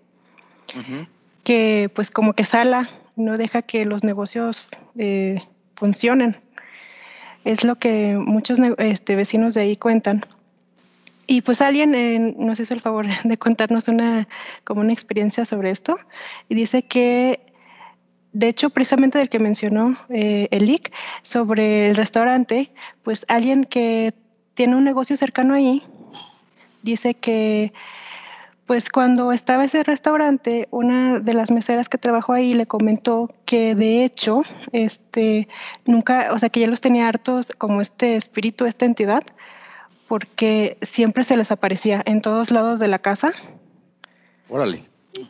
[0.75, 1.05] Ujú.
[1.43, 5.41] Que pues como que sala, no deja que los negocios eh,
[5.75, 6.37] funcionen.
[7.45, 10.25] Es lo que muchos este, vecinos de ahí cuentan.
[11.27, 14.27] Y pues alguien eh, nos hizo el favor de contarnos una,
[14.63, 15.95] como una experiencia sobre esto
[16.49, 17.45] y dice que,
[18.31, 22.71] de hecho, precisamente del que mencionó eh, Elic sobre el restaurante,
[23.03, 24.13] pues alguien que
[24.53, 25.83] tiene un negocio cercano ahí
[26.83, 27.73] dice que
[28.65, 33.75] pues cuando estaba ese restaurante, una de las meseras que trabajó ahí le comentó que
[33.75, 35.49] de hecho, este,
[35.85, 39.23] nunca, o sea, que ya los tenía hartos como este espíritu, esta entidad,
[40.07, 43.31] porque siempre se les aparecía en todos lados de la casa
[44.49, 44.87] Órale.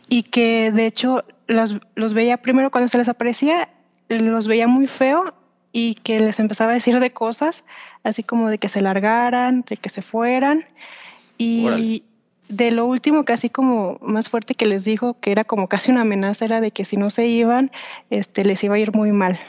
[0.10, 3.70] y que de hecho los, los veía primero cuando se les aparecía,
[4.10, 5.34] los veía muy feo
[5.72, 7.64] y que les empezaba a decir de cosas,
[8.04, 10.66] así como de que se largaran, de que se fueran.
[11.40, 12.04] Y Órale.
[12.50, 16.02] De lo último, casi como más fuerte que les dijo, que era como casi una
[16.02, 17.72] amenaza, era de que si no se iban,
[18.10, 19.40] este, les iba a ir muy mal.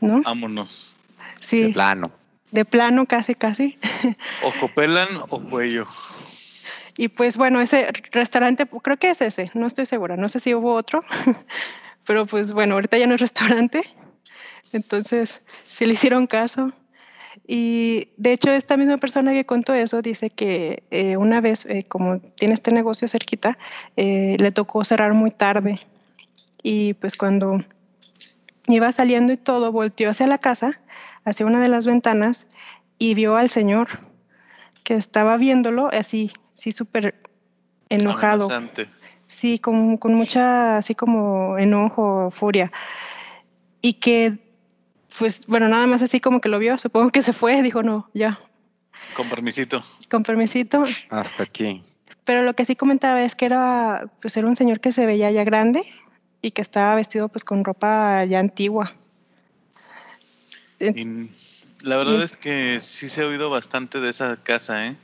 [0.00, 0.22] ¿No?
[0.22, 0.94] Vámonos.
[1.40, 2.10] Sí, De plano.
[2.50, 3.78] de plano, casi, casi.
[4.42, 5.84] O copelan o cuello.
[6.98, 10.54] Y pues bueno, ese restaurante, creo que es ese, no estoy segura, no sé si
[10.54, 11.00] hubo otro,
[12.06, 13.82] pero pues bueno, ahorita ya no es restaurante,
[14.72, 16.72] entonces sí le hicieron caso.
[17.48, 21.84] Y de hecho esta misma persona que contó eso dice que eh, una vez, eh,
[21.84, 23.56] como tiene este negocio cerquita,
[23.96, 25.78] eh, le tocó cerrar muy tarde
[26.62, 27.60] y pues cuando
[28.66, 30.80] iba saliendo y todo, volteó hacia la casa,
[31.24, 32.48] hacia una de las ventanas
[32.98, 33.88] y vio al señor
[34.82, 37.14] que estaba viéndolo así, sí, súper
[37.88, 38.46] enojado.
[38.46, 38.88] Amenazante.
[39.28, 42.72] Sí, con, con mucha, así como enojo, furia.
[43.82, 44.38] Y que,
[45.18, 48.08] pues, bueno, nada más así como que lo vio, supongo que se fue, dijo, no,
[48.14, 48.38] ya,
[49.14, 49.82] Con permisito.
[50.10, 50.84] con permisito.
[51.10, 51.82] Hasta aquí.
[52.24, 55.30] Pero lo que sí comentaba es que era, pues, era un señor que se veía
[55.30, 55.82] ya grande
[56.42, 58.94] y que estaba vestido, pues, con ropa ya antigua.
[60.80, 61.30] Y
[61.84, 64.96] la verdad Y- es que sí se ha oído bastante de esa casa, ¿eh?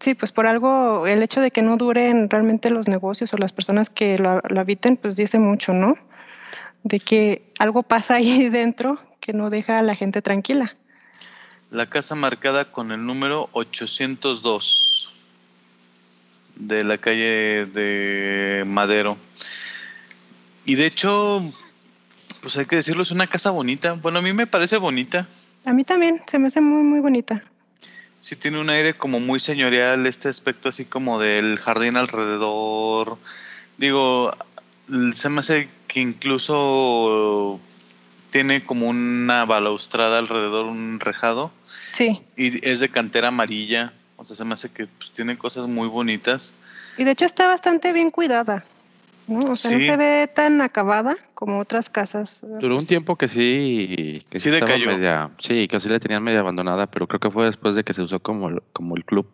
[0.00, 3.52] Sí, pues por algo, el hecho de que no duren realmente los negocios o las
[3.52, 5.94] personas que lo, lo habiten, pues dice mucho, ¿no?
[6.84, 10.76] De que algo pasa ahí dentro que no deja a la gente tranquila.
[11.70, 15.22] La casa marcada con el número 802
[16.56, 19.16] de la calle de Madero.
[20.64, 21.40] Y de hecho,
[22.42, 23.94] pues hay que decirlo, es una casa bonita.
[23.94, 25.28] Bueno, a mí me parece bonita.
[25.64, 27.42] A mí también se me hace muy, muy bonita.
[28.20, 33.18] Sí tiene un aire como muy señorial, este aspecto así como del jardín alrededor.
[33.78, 34.32] Digo,
[35.14, 37.60] se me hace que incluso
[38.30, 41.52] tiene como una balaustrada alrededor, un rejado.
[41.92, 43.92] Sí, Y es de cantera amarilla.
[44.16, 46.54] O sea, se me hace que pues, tiene cosas muy bonitas.
[46.96, 48.64] y de hecho está bastante bien cuidada.
[49.28, 49.52] ¿no?
[49.52, 49.86] O sea, no Sí.
[49.86, 52.40] se ve tan acabada como otras casas.
[52.42, 54.90] Duró un tiempo que sí, que Sí estaba decayó.
[54.96, 57.94] media, sí, que sí la tenían media abandonada, pero creo que fue después de que
[57.94, 59.26] se usó como, como el club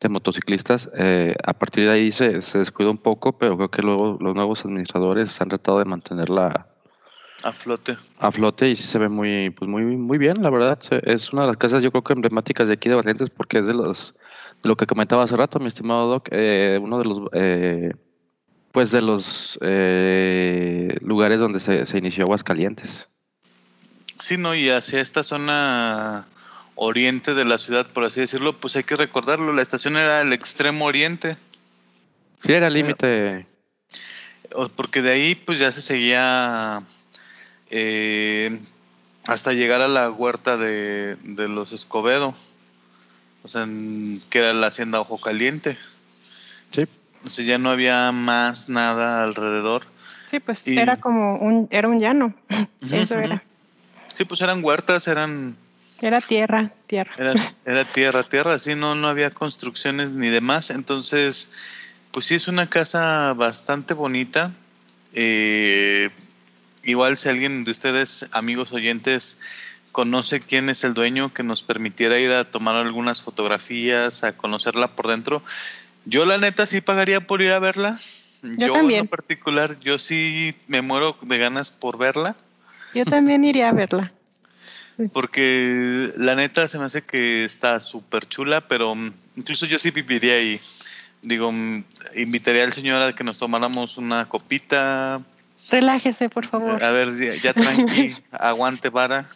[0.00, 0.90] de motociclistas.
[0.94, 4.34] eh, a partir de ahí se, se descuidó un poco, pero creo que luego los
[4.34, 6.66] nuevos administradores han tratado de mantenerla
[7.44, 7.96] A flote.
[8.18, 10.78] a flote y sí se ve muy, pues muy, muy bien, la verdad.
[11.04, 13.66] Es una de las casas, yo creo que emblemáticas de aquí de Barrientos, porque es
[13.66, 14.14] de los,
[14.62, 17.92] de lo que comentaba hace rato, mi estimado Doc, eh, uno de los, eh,
[18.72, 23.08] pues de los eh, lugares donde se, se inició Aguascalientes.
[24.18, 26.26] Sí, no, y hacia esta zona
[26.76, 29.52] oriente de la ciudad, por así decirlo, pues hay que recordarlo.
[29.52, 31.36] La estación era el extremo oriente.
[32.44, 33.46] Sí, era límite.
[34.76, 36.82] Porque de ahí pues ya se seguía
[37.70, 38.60] eh,
[39.26, 42.34] hasta llegar a la huerta de, de los Escobedo.
[43.42, 45.76] O sea, en- que era la hacienda Ojo Caliente.
[46.72, 46.84] Sí.
[47.24, 49.84] O sea, ya no había más nada alrededor.
[50.30, 52.34] Sí, pues Y- era como un, era un llano.
[52.90, 53.42] Eso era.
[54.12, 55.56] Sí, pues eran huertas, eran
[56.00, 57.12] Era tierra, tierra.
[57.16, 60.70] Era, era tierra, tierra, así no, no había construcciones ni demás.
[60.70, 61.48] Entonces,
[62.10, 64.52] pues sí es una casa bastante bonita.
[65.14, 66.10] Eh,
[66.84, 69.38] igual si alguien de ustedes, amigos oyentes,
[69.92, 74.88] conoce quién es el dueño, que nos permitiera ir a tomar algunas fotografías, a conocerla
[74.88, 75.42] por dentro.
[76.04, 77.98] Yo la neta sí pagaría por ir a verla.
[78.42, 79.08] Yo, en también.
[79.08, 82.36] particular, yo sí me muero de ganas por verla.
[82.94, 84.12] Yo también iría a verla.
[85.12, 89.90] Porque la neta se me hace que está súper chula, pero mm, incluso yo sí
[89.90, 90.60] viviría ahí.
[91.22, 91.84] Digo, mm,
[92.16, 95.22] invitaría al señor a que nos tomáramos una copita.
[95.70, 96.82] Relájese, por favor.
[96.82, 99.28] A ver, ya, ya tranqui, aguante vara.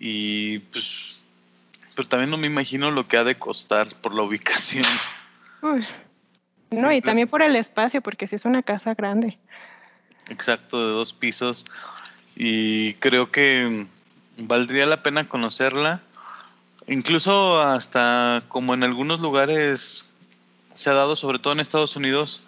[0.00, 1.20] Y pues
[1.94, 4.86] Pero también no me imagino lo que ha de costar por la ubicación.
[5.62, 5.86] Uy.
[6.72, 9.38] No, y también por el espacio, porque si es una casa grande.
[10.28, 11.64] Exacto, de dos pisos.
[12.36, 13.86] Y creo que
[14.38, 16.02] valdría la pena conocerla.
[16.86, 20.06] Incluso hasta como en algunos lugares
[20.74, 22.42] se ha dado, sobre todo en Estados Unidos,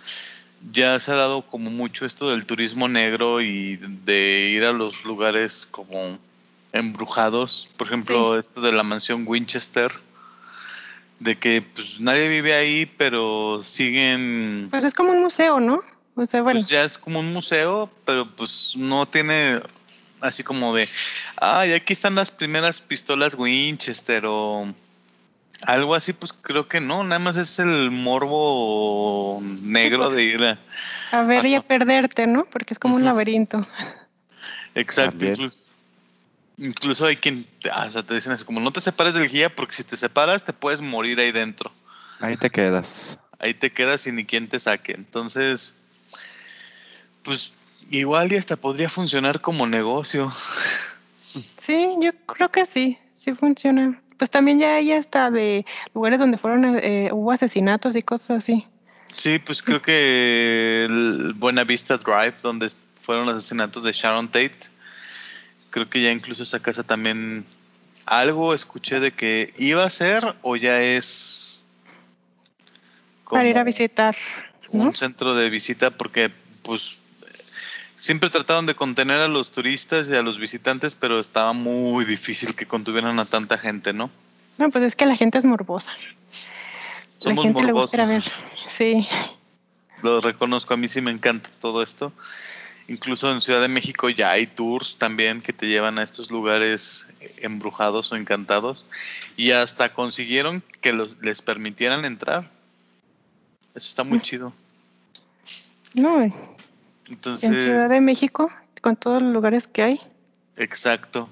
[0.72, 5.04] ya se ha dado como mucho esto del turismo negro y de ir a los
[5.04, 6.18] lugares como
[6.72, 7.68] embrujados.
[7.76, 9.92] Por ejemplo, esto de la mansión Winchester,
[11.20, 14.68] de que pues nadie vive ahí, pero siguen...
[14.70, 15.80] Pues es como un museo, ¿no?
[16.16, 16.60] O sea, bueno.
[16.60, 19.60] Pues ya es como un museo, pero pues no tiene
[20.20, 20.88] así como de,
[21.36, 24.74] ay, aquí están las primeras pistolas Winchester o
[25.66, 30.58] algo así, pues creo que no, nada más es el morbo negro de ir a...
[31.12, 32.44] A ver y a perderte, ¿no?
[32.44, 33.64] Porque es como un laberinto.
[34.74, 35.34] Exacto, También.
[35.34, 35.72] incluso,
[36.58, 39.54] incluso hay quien, ah, o sea, te dicen así como, no te separes del guía
[39.54, 41.70] porque si te separas te puedes morir ahí dentro.
[42.18, 43.16] Ahí te quedas.
[43.38, 44.92] Ahí te quedas y ni quien te saque.
[44.92, 45.76] Entonces,
[47.24, 47.52] pues
[47.90, 50.32] igual y hasta podría funcionar como negocio.
[51.58, 54.00] Sí, yo creo que sí, sí funciona.
[54.18, 58.64] Pues también ya hay hasta de lugares donde fueron, eh, hubo asesinatos y cosas así.
[59.08, 64.58] Sí, pues creo que el Buena Vista Drive, donde fueron los asesinatos de Sharon Tate,
[65.70, 67.44] creo que ya incluso esa casa también
[68.06, 71.64] algo escuché de que iba a ser o ya es
[73.28, 74.16] Para ir a visitar,
[74.72, 74.84] ¿no?
[74.84, 76.30] un centro de visita porque
[76.62, 76.98] pues
[78.04, 82.54] siempre trataron de contener a los turistas y a los visitantes, pero estaba muy difícil
[82.54, 84.10] que contuvieran a tanta gente, ¿no?
[84.58, 85.90] No, pues es que la gente es morbosa.
[87.16, 88.22] Somos la gente le gusta ir a ver.
[88.22, 88.48] morbosos.
[88.68, 89.08] Sí.
[90.02, 92.12] Lo reconozco, a mí sí me encanta todo esto.
[92.88, 97.06] Incluso en Ciudad de México ya hay tours también que te llevan a estos lugares
[97.38, 98.84] embrujados o encantados
[99.38, 102.50] y hasta consiguieron que los, les permitieran entrar.
[103.74, 104.52] Eso está muy chido.
[105.94, 106.30] No,
[107.06, 110.00] en Entonces, Ciudad de México, con todos los lugares que hay.
[110.56, 111.30] exacto.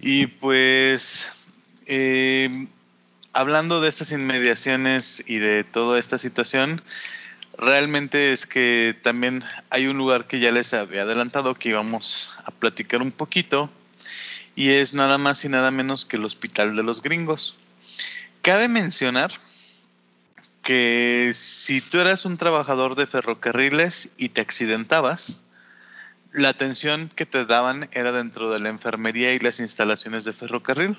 [0.00, 1.30] Y pues,
[1.86, 2.66] eh,
[3.32, 6.82] hablando de estas inmediaciones y de toda esta situación,
[7.58, 12.50] realmente es que también hay un lugar que ya les había adelantado que íbamos a
[12.50, 13.70] platicar un poquito
[14.56, 17.56] y es nada más y nada menos que el Hospital de los Gringos.
[18.42, 19.30] Cabe mencionar
[20.62, 25.40] que si tú eras un trabajador de ferrocarriles y te accidentabas,
[26.32, 30.96] la atención que te daban era dentro de la enfermería y las instalaciones de ferrocarril.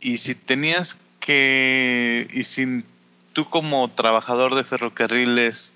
[0.00, 2.84] Y si tenías que, y si
[3.32, 5.72] tú como trabajador de ferrocarriles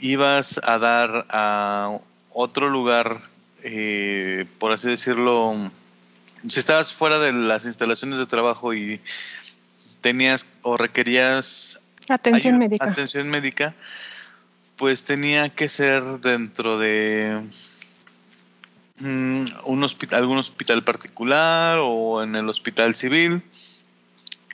[0.00, 1.98] ibas a dar a
[2.30, 3.20] otro lugar,
[3.62, 5.54] eh, por así decirlo,
[6.48, 9.00] si estabas fuera de las instalaciones de trabajo y
[10.00, 12.84] tenías o requerías Atención ayuda- médica.
[12.90, 13.74] atención médica,
[14.76, 17.42] pues tenía que ser dentro de
[18.98, 23.42] mm, un hospital, algún hospital particular o en el hospital civil,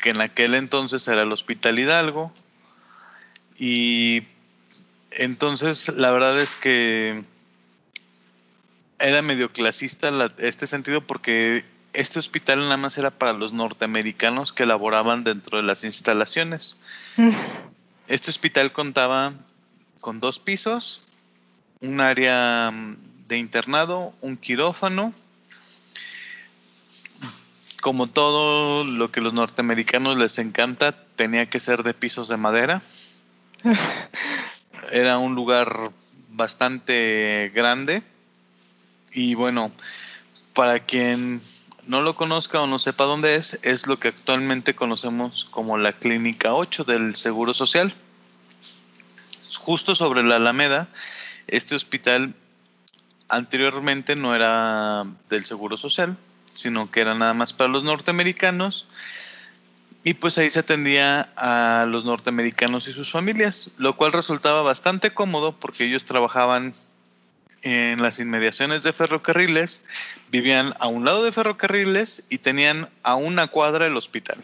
[0.03, 2.33] que en aquel entonces era el Hospital Hidalgo.
[3.57, 4.23] Y
[5.13, 7.25] entonces la verdad es que
[8.99, 14.53] era medio clasista la- este sentido porque este hospital nada más era para los norteamericanos
[14.53, 16.79] que laboraban dentro de las instalaciones.
[17.17, 17.31] Mm,
[18.09, 19.35] Este hospital contaba
[20.01, 21.03] con dos pisos,
[21.81, 22.97] un área mm,
[23.29, 25.15] de internado, un quirófano.
[27.81, 32.83] Como todo lo que los norteamericanos les encanta, tenía que ser de pisos de madera.
[34.93, 35.91] Era un lugar
[36.31, 38.03] bastante grande.
[39.13, 39.73] Y bueno,
[40.55, 41.41] para quien
[41.87, 45.93] no lo conozca o no sepa dónde es, es lo que actualmente conocemos como la
[45.93, 47.95] Clínica 8 del Seguro Social.
[49.59, 50.89] Justo sobre la Alameda,
[51.47, 52.35] este hospital
[53.29, 56.17] anteriormente no era del Seguro Social,
[56.55, 58.87] sino que era nada más para los norteamericanos.
[60.05, 65.13] Y pues ahí se atendía a los norteamericanos y sus familias, lo cual resultaba bastante
[65.13, 66.75] cómodo porque ellos trabajaban
[67.63, 69.83] en las inmediaciones de ferrocarriles,
[70.31, 74.43] vivían a un lado de ferrocarriles y tenían a una cuadra el hospital,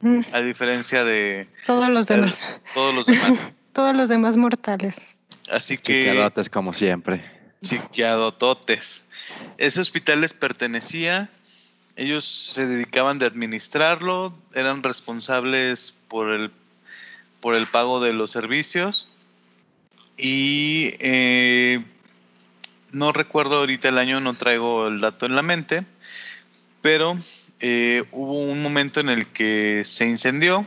[0.00, 2.42] mm, a diferencia de Todos los demás.
[2.74, 3.58] todos los demás.
[3.72, 5.16] Todos los demás mortales.
[5.50, 7.24] Así que Chiquiadotes como siempre.
[7.62, 9.06] chiquiadototes.
[9.56, 11.30] Ese hospital les pertenecía,
[11.96, 16.50] ellos se dedicaban de administrarlo, eran responsables por el,
[17.40, 19.08] por el pago de los servicios
[20.16, 21.84] y eh,
[22.92, 25.84] no recuerdo ahorita el año, no traigo el dato en la mente,
[26.80, 27.16] pero
[27.60, 30.66] eh, hubo un momento en el que se incendió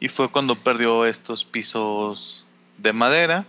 [0.00, 2.46] y fue cuando perdió estos pisos
[2.78, 3.46] de madera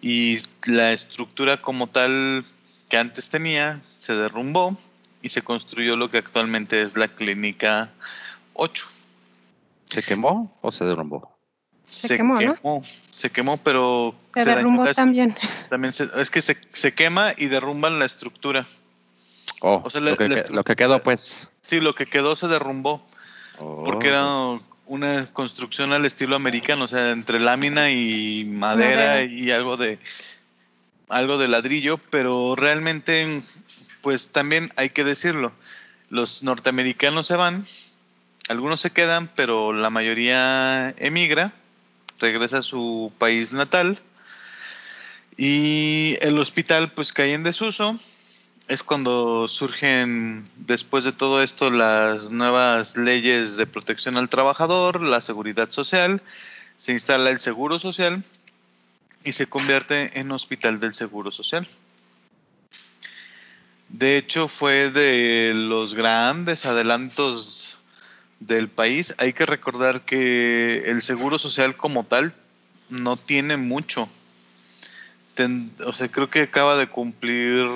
[0.00, 2.44] y la estructura como tal
[2.88, 4.76] que antes tenía se derrumbó
[5.22, 7.92] y se construyó lo que actualmente es la clínica
[8.54, 8.86] 8.
[9.90, 11.31] ¿Se quemó o se derrumbó?
[11.92, 12.82] Se quemó, ¿no?
[13.14, 15.36] Se quemó, pero Se derrumbó la- también.
[15.68, 18.66] también se- es que se, se quema y derrumban la estructura.
[19.60, 21.48] Oh, O sea, la- lo, que, la que- lo que quedó, pues.
[21.60, 23.06] Sí, lo que quedó se derrumbó
[23.58, 24.10] porque Oh.
[24.10, 29.24] era una construcción al estilo americano, o sea, entre lámina y madera, Madera.
[29.24, 29.98] y algo de
[31.10, 33.42] algo de ladrillo, pero realmente
[34.00, 35.52] pues también hay que decirlo,
[36.08, 37.64] los norteamericanos se van,
[38.48, 41.52] algunos se quedan, pero la mayoría emigra,
[42.22, 44.00] regresa a su país natal
[45.36, 47.98] y el hospital pues cae en desuso.
[48.68, 55.20] Es cuando surgen, después de todo esto, las nuevas leyes de protección al trabajador, la
[55.20, 56.22] seguridad social,
[56.76, 58.22] se instala el seguro social
[59.24, 61.66] y se convierte en hospital del seguro social.
[63.88, 67.71] De hecho, fue de los grandes adelantos
[68.46, 69.14] del país.
[69.18, 72.34] Hay que recordar que el seguro social como tal
[72.90, 74.08] no tiene mucho.
[75.34, 77.66] Ten- o sea, creo que acaba de cumplir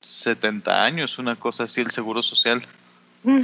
[0.00, 2.66] 70 años, una cosa así, el seguro social.
[3.24, 3.42] Mm,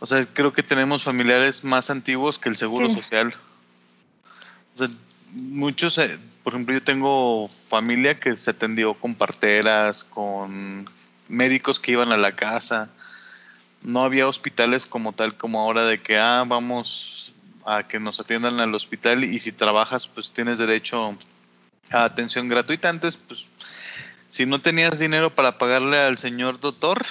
[0.00, 2.94] O sea, creo que tenemos familiares más antiguos que el seguro Sí.
[2.94, 3.34] social.
[4.76, 4.88] O sea,
[5.42, 10.88] muchos, eh, por ejemplo, yo tengo familia que se atendió con parteras, con
[11.26, 12.90] médicos que iban a la casa.
[13.82, 17.32] No había hospitales como tal, como ahora de que, ah, vamos
[17.64, 21.16] a que nos atiendan al hospital y si trabajas, pues tienes derecho
[21.92, 22.88] a atención gratuita.
[22.88, 23.46] Antes, pues,
[24.28, 27.04] si no tenías dinero para pagarle al señor doctor,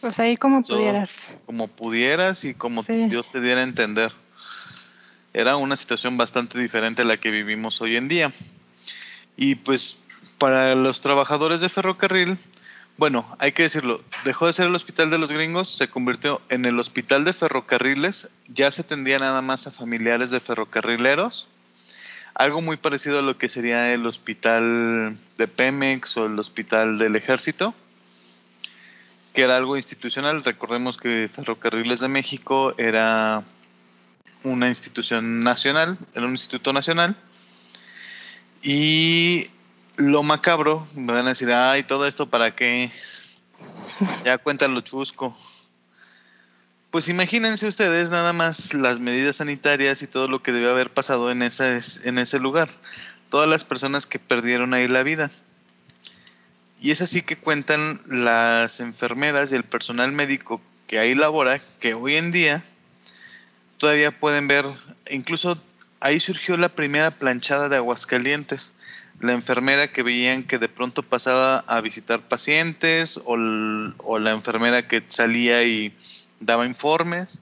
[0.00, 1.26] Pues ahí como pudieras.
[1.46, 3.08] como pudieras y como Sí.
[3.08, 4.12] Dios te diera a entender.
[5.32, 8.32] Era una situación bastante diferente a la que vivimos hoy en día.
[9.36, 9.98] Y pues
[10.38, 12.38] para los trabajadores de ferrocarril,
[12.98, 16.64] bueno, hay que decirlo, dejó de ser el hospital de los gringos, se convirtió en
[16.64, 21.48] el hospital de ferrocarriles, ya se atendía nada más a familiares de ferrocarrileros,
[22.34, 27.16] algo muy parecido a lo que sería el hospital de Pemex o el hospital del
[27.16, 27.74] ejército
[29.36, 30.42] que era algo institucional.
[30.42, 33.44] Recordemos que Ferrocarriles de México era
[34.44, 37.14] una institución nacional, era un instituto nacional.
[38.62, 39.44] Y
[39.96, 42.90] lo macabro, me van a decir, ay, todo esto para qué,
[44.24, 45.36] ya cuentan lo chusco.
[46.90, 51.30] Pues imagínense ustedes nada más las medidas sanitarias y todo lo que debió haber pasado
[51.30, 52.68] en ese, en ese lugar.
[53.28, 55.30] Todas las personas que perdieron ahí la vida.
[56.80, 61.94] Y es así que cuentan las enfermeras y el personal médico que ahí labora, que
[61.94, 62.64] hoy en día
[63.78, 64.64] todavía pueden ver,
[65.10, 65.58] incluso
[66.00, 68.72] ahí surgió la primera planchada de Aguascalientes.
[69.20, 73.36] La enfermera que veían que de pronto pasaba a visitar pacientes o,
[74.18, 75.94] la enfermera que salía y
[76.40, 77.40] daba informes.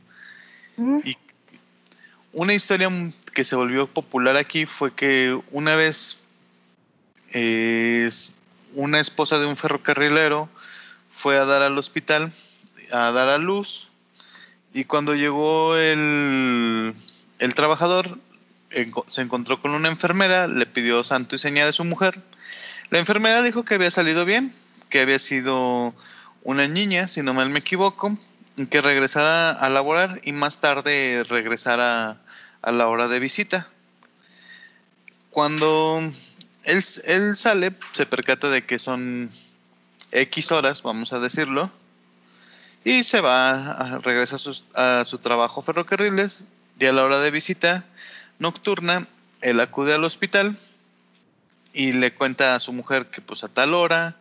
[0.77, 1.16] Mm, Y
[2.33, 2.89] una historia
[3.33, 6.20] que se volvió popular aquí fue que una vez
[7.33, 8.09] eh,
[8.75, 10.49] una esposa de un ferrocarrilero
[11.11, 12.33] fue a dar al hospital,
[12.93, 13.89] a dar a luz,
[14.72, 16.95] y cuando llegó el,
[17.39, 18.18] el trabajador,
[19.07, 22.20] se encontró con una enfermera, le pidió santo y seña de su mujer.
[22.91, 24.55] La enfermera dijo que había salido bien,
[24.91, 25.95] que había sido
[26.43, 28.16] una niña, si no me equivoco,
[28.70, 32.20] que regresara a laborar y más tarde regresara
[32.62, 33.68] a la hora de visita.
[35.31, 36.01] Cuando
[36.64, 39.31] él, sale, se percata de que son
[40.12, 41.72] X horas, vamos a decirlo,
[42.85, 46.45] y se va, regresa a, sus- a su trabajo ferrocarriles,
[46.79, 47.85] y a la hora de visita
[48.39, 49.07] nocturna,
[49.41, 50.57] él acude al hospital
[51.72, 54.16] y le cuenta a su mujer que pues a tal hora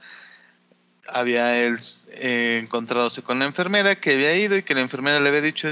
[1.07, 1.77] había él
[2.13, 5.69] eh, encontradose con la enfermera, que había ido y que la enfermera le había dicho.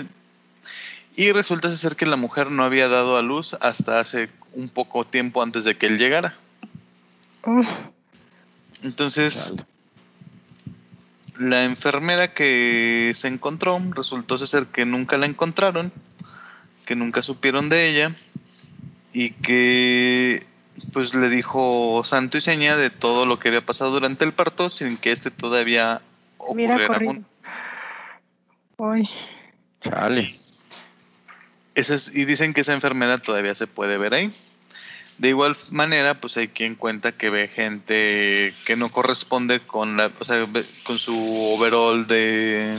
[1.15, 5.03] Y resulta ser que la mujer no había dado a luz hasta hace un poco
[5.05, 6.37] tiempo antes de que él llegara.
[8.83, 9.55] Entonces,
[11.37, 15.91] la enfermera que se encontró resultó ser que nunca la encontraron,
[16.85, 18.15] que nunca supieron de ella
[19.13, 20.39] y que
[20.93, 24.69] pues le dijo santo y seña de todo lo que había pasado durante el parto
[24.69, 26.01] sin que este todavía
[26.37, 26.75] ocurriera.
[28.77, 29.09] Uy,
[29.81, 30.39] Chale.
[31.75, 34.31] Esa es- y dicen que esa enfermera todavía se puede ver ahí.
[35.17, 40.11] De igual manera, pues hay quien cuenta que ve gente que no corresponde con la,
[40.19, 40.47] o sea,
[40.83, 41.15] con su
[41.53, 42.75] overall de,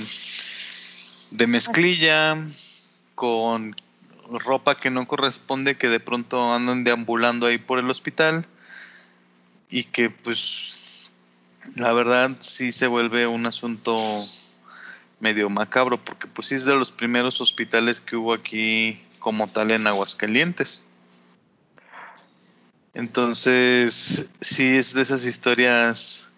[1.30, 2.36] de mezclilla,
[3.14, 3.76] con
[4.38, 8.46] ropa que no corresponde, que de pronto andan deambulando ahí por el hospital
[9.68, 11.12] y que pues
[11.76, 14.24] la verdad sí se vuelve un asunto
[15.20, 19.70] medio macabro porque pues sí es de los primeros hospitales que hubo aquí como tal
[19.70, 20.82] en Aguascalientes.
[22.94, 26.28] Entonces, sí es de esas historias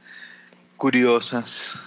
[0.77, 1.79] curiosas.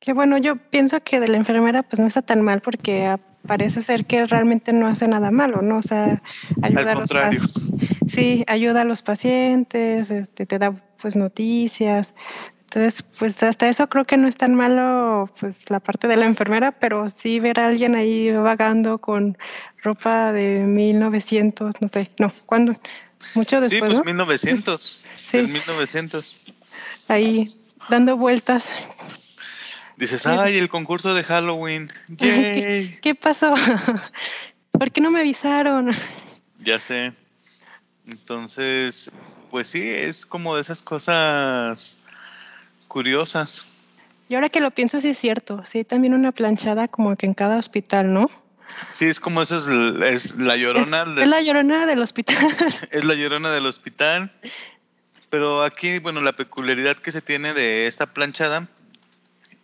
[0.00, 3.16] Que bueno, yo pienso que de la enfermera pues no está tan mal porque
[3.46, 5.78] parece ser que realmente no hace nada malo, ¿no?
[5.78, 6.22] O sea,
[6.62, 7.54] ayuda a los
[8.06, 12.14] sí, ayuda a los pacientes, este, te da pues noticias.
[12.62, 16.26] Entonces, pues hasta eso creo que no es tan malo pues la parte de la
[16.26, 19.38] enfermera, pero sí ver a alguien ahí vagando con
[19.82, 22.74] ropa de 1900, no sé, no, ¿cuándo?
[23.34, 24.04] Mucho sí, después, pues ¿no?
[24.04, 25.00] 1900.
[25.24, 25.38] Sí.
[25.38, 26.36] del 1900.
[27.08, 27.48] Ahí
[27.88, 28.68] dando vueltas.
[29.96, 31.88] Dices, ay, el concurso de Halloween.
[32.08, 32.98] Yay.
[33.00, 33.54] ¿Qué pasó?
[34.72, 35.90] ¿Por qué no me avisaron?
[36.60, 37.12] Ya sé.
[38.06, 39.10] Entonces,
[39.50, 41.96] pues sí, es como de esas cosas
[42.88, 43.66] curiosas.
[44.28, 45.62] Y ahora que lo pienso, sí es cierto.
[45.64, 48.30] Sí, hay también una planchada como que en cada hospital, ¿no?
[48.90, 49.66] Sí, es como eso es,
[50.24, 52.36] es la Es, llorona, de- es la llorona del hospital.
[52.90, 54.32] es la llorona del hospital.
[55.30, 58.68] Pero aquí, bueno, la peculiaridad que se tiene de esta planchada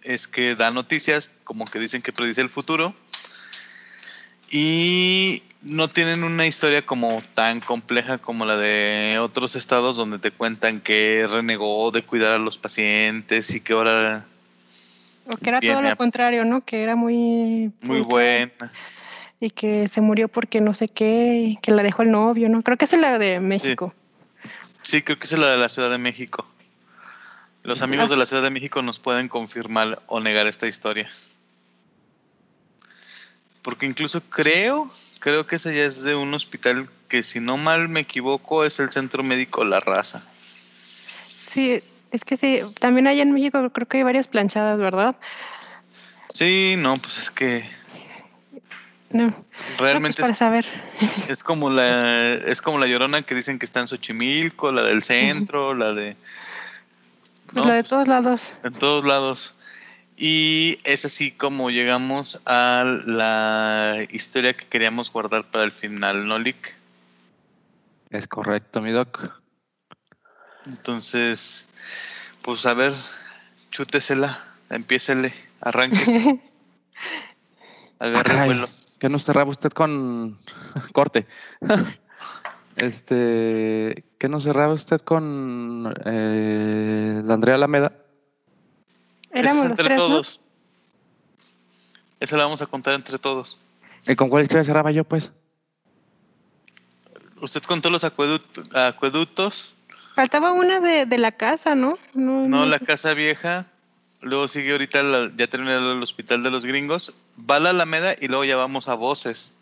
[0.03, 2.94] es que da noticias, como que dicen que predice el futuro.
[4.51, 10.30] Y no tienen una historia como tan compleja como la de otros estados donde te
[10.32, 14.26] cuentan que renegó de cuidar a los pacientes y que ahora
[15.26, 16.64] o que era todo a- lo contrario, ¿no?
[16.64, 17.70] Que era muy...
[17.82, 18.51] muy buena.
[19.38, 22.62] Y que se murió porque no sé qué, y que la dejó el novio, ¿no?
[22.62, 23.94] Creo que es la de México.
[24.82, 26.46] Sí, creo que es la de la Ciudad de México.
[27.62, 31.08] Los amigos de la Ciudad de México nos pueden confirmar o negar esta historia.
[33.62, 37.88] Porque incluso creo, creo que esa ya es de un hospital que si no mal
[37.88, 40.24] me equivoco es el Centro Médico La Raza.
[41.46, 42.61] Sí, es que sí.
[42.78, 45.16] También allá en México creo que hay varias planchadas, ¿verdad?
[46.30, 47.68] Sí, no, pues es que
[49.11, 49.26] No.
[49.26, 50.64] no, pues realmente para es, saber.
[51.28, 55.02] es como la es como la llorona que dicen que está en Xochimilco, la del
[55.02, 56.16] centro, la de
[57.55, 58.53] no, la de todos lados.
[58.62, 59.55] En todos lados.
[60.16, 66.38] Y es así como llegamos a la historia que queríamos guardar para el final, ¿no,
[66.38, 66.74] Lick?
[68.11, 69.32] Es correcto, mi doc.
[70.66, 71.66] Entonces,
[72.42, 72.92] pues a ver,
[73.70, 74.38] chútesela,
[74.68, 76.40] empiésele, arránquese,
[77.98, 78.68] agarre Ay, vuelo.
[78.98, 80.38] ¿Qué no cerraba usted con
[80.92, 81.26] corte?
[82.76, 87.90] este, ¿qué no cerraba usted con eh, la Andrea Alameda?
[89.30, 90.06] Esa es Éramos los entre tres, ¿no?
[90.06, 90.40] todos.
[92.20, 93.58] Esa la vamos a contar entre todos.
[94.06, 95.32] ¿Y con cuál historia cerraba yo, pues?
[97.40, 99.74] Usted contó los acueductos, acueductos
[100.14, 101.96] Faltaba una de, de la casa, ¿no?
[102.12, 103.68] No, No, la casa vieja.
[104.20, 107.14] Luego sigue ahorita, la- ya terminé el hospital de los gringos.
[107.50, 109.54] Va a la Alameda y luego ya vamos a Voces.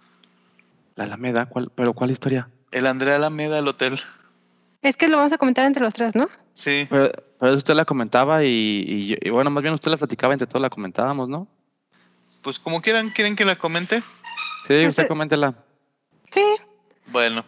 [0.97, 2.49] La Alameda, ¿cuál, ¿pero cuál historia?
[2.73, 4.01] El Andrea Alameda, el hotel.
[4.83, 6.29] Es que lo vamos a comentar entre los tres, ¿no?
[6.55, 10.47] Sí, Pero, pero usted la comentaba y, y bueno, más bien usted la platicaba, entre
[10.47, 11.47] todos la comentábamos, ¿no?
[12.43, 13.99] pues como quieran, ¿quieren que la comente?
[13.99, 14.05] Sí,
[14.69, 15.55] Pues, usted coméntela.
[16.31, 16.45] Sí.
[17.07, 17.45] Bueno,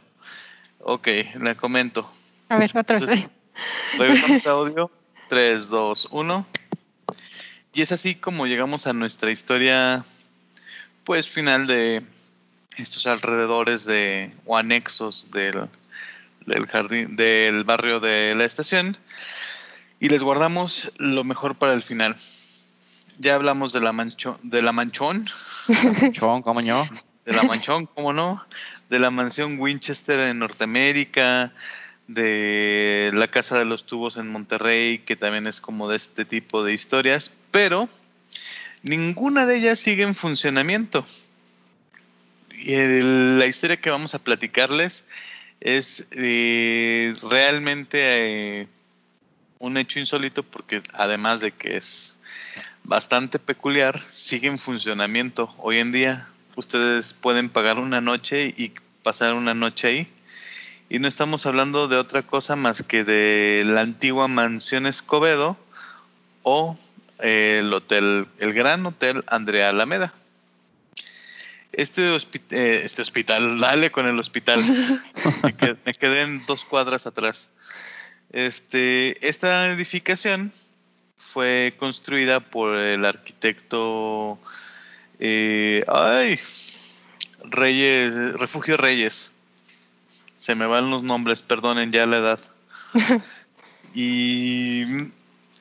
[0.80, 1.08] ok,
[1.40, 2.10] la comento.
[2.48, 3.28] A ver, otra vez.
[3.96, 4.90] Regresamos a audio.
[5.28, 6.46] 3, 2, 1.
[7.72, 10.04] Y es así como llegamos a nuestra historia,
[11.04, 12.02] pues final de
[12.76, 15.68] estos alrededores de o anexos del,
[16.46, 18.96] del jardín, del barrio de la estación.
[20.00, 22.16] Y les guardamos lo mejor para el final.
[23.18, 25.26] Ya hablamos de la manchón, de la manchón,
[26.12, 26.88] Chon, ¿cómo no?
[27.26, 28.44] de la manchón, ¿cómo no?
[28.88, 31.52] De la mansión Winchester en Norteamérica,
[32.08, 36.64] de la Casa de los Tubos en Monterrey, que también es como de este tipo
[36.64, 37.88] de historias, pero
[38.82, 41.06] ninguna de ellas sigue en funcionamiento.
[42.64, 45.04] Y el- la historia que vamos a platicarles
[45.60, 48.68] es eh, realmente eh,
[49.58, 52.16] un hecho insólito porque además de que es
[52.82, 55.54] bastante peculiar, sigue en funcionamiento.
[55.58, 60.12] Hoy en día ustedes pueden pagar una noche y pasar una noche ahí.
[60.88, 65.56] Y no estamos hablando de otra cosa más que de la antigua mansión Escobedo
[66.42, 66.76] o
[67.20, 70.12] eh, el hotel, el gran hotel Andrea Alameda.
[71.72, 74.64] Este, hospi- eh, este hospital, dale con el hospital.
[75.42, 77.50] me, qued- me quedé en dos cuadras atrás.
[78.32, 80.52] Este, esta edificación
[81.16, 84.38] fue construida por el arquitecto
[85.20, 86.38] eh, ay,
[87.44, 89.32] Reyes, Refugio Reyes.
[90.38, 92.40] Se me van los nombres, perdonen ya la edad.
[93.94, 94.84] y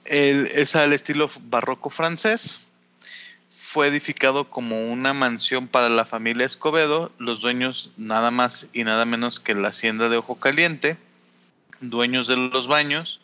[0.05, 2.59] es al estilo barroco francés.
[3.71, 9.05] Fue edificado como una mansión para la familia Escobedo, los dueños nada más y nada
[9.05, 10.97] menos que la hacienda de Ojo Caliente,
[11.79, 13.21] dueños de los baños,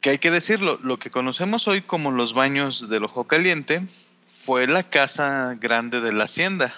[0.00, 3.86] que hay que decirlo, lo que conocemos hoy como los baños del Ojo Caliente
[4.24, 6.74] fue la casa grande de la hacienda.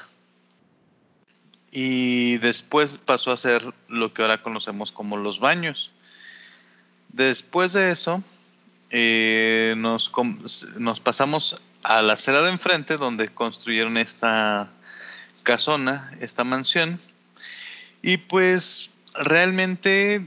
[1.70, 5.92] Y después pasó a ser lo que ahora conocemos como los baños.
[7.10, 8.24] Después de eso,
[8.90, 10.10] eh, nos,
[10.78, 14.70] nos pasamos a la acera de enfrente donde construyeron esta
[15.42, 16.98] casona, esta mansión.
[18.02, 20.20] Y pues realmente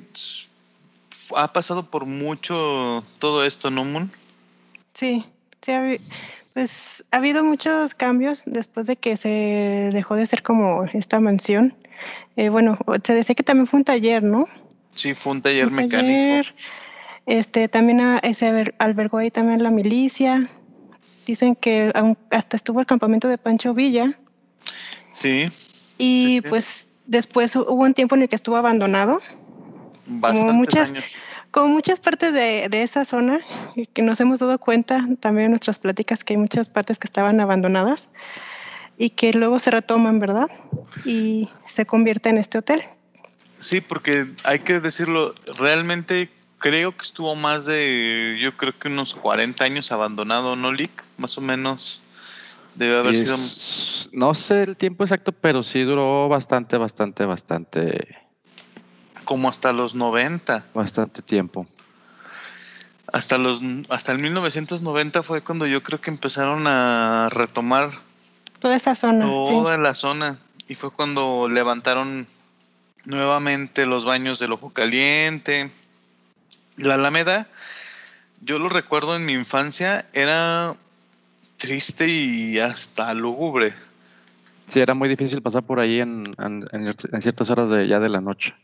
[1.36, 4.12] ha pasado por mucho todo esto, ¿no, Moon?
[4.94, 5.26] Sí,
[5.62, 5.72] sí,
[6.54, 11.76] pues ha habido muchos cambios después de que se dejó de ser como esta mansión.
[12.36, 14.48] Eh, bueno, se decía que también fue un taller, ¿no?
[14.94, 16.20] Sí, fue un taller Un mecánico.
[16.20, 16.56] taller.
[17.26, 20.50] Este, también a- se alber- albergó ahí también la milicia.
[21.26, 21.92] Dicen que
[22.32, 24.18] hasta estuvo el campamento de Pancho Villa.
[25.12, 25.50] Sí,
[25.98, 26.50] Y Sí, sí.
[26.50, 29.20] pues después hu- hubo un tiempo en el que estuvo abandonado.
[30.06, 31.04] bastantes muchas- años.
[31.52, 33.40] Como muchas partes de, de esa zona,
[33.76, 37.06] y que nos hemos dado cuenta también en nuestras pláticas que hay muchas partes que
[37.08, 38.10] estaban abandonadas
[38.98, 40.50] y que luego se retoman, ¿verdad?
[41.06, 42.82] Y se convierte en este hotel.
[43.60, 46.30] Sí, porque hay que decirlo, realmente
[46.64, 51.04] creo que estuvo más de, yo creo que unos 40 años abandonado, ¿no, Lick?
[51.18, 52.02] Más o menos
[52.76, 53.36] debe haber sido...
[53.36, 58.18] Es- No sé el tiempo exacto, pero sí duró bastante, bastante, bastante,
[59.26, 60.66] como hasta los 90.
[60.74, 61.68] bastante tiempo.
[63.12, 63.60] Hasta los
[63.90, 67.90] hasta el 1990 fue cuando yo creo que empezaron a retomar
[68.60, 69.26] Toda esa zona.
[69.26, 69.32] sí.
[69.32, 70.38] toda la zona
[70.70, 72.26] y fue cuando levantaron
[73.04, 75.70] nuevamente los baños del ojo caliente.
[76.78, 77.48] La Alameda,
[78.42, 80.74] yo lo recuerdo en mi infancia, era
[81.58, 83.74] triste y hasta lúgubre.
[84.72, 88.00] Sí, era muy difícil pasar por ahí en, en- en- en ciertas horas de ya
[88.00, 88.56] de la noche.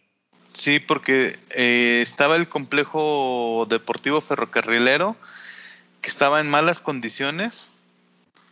[0.53, 5.15] Sí, porque eh, estaba el complejo deportivo ferrocarrilero
[6.01, 7.67] que estaba en malas condiciones.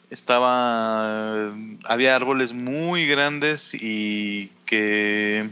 [0.10, 1.52] Estaba,
[1.86, 5.50] había árboles muy grandes y que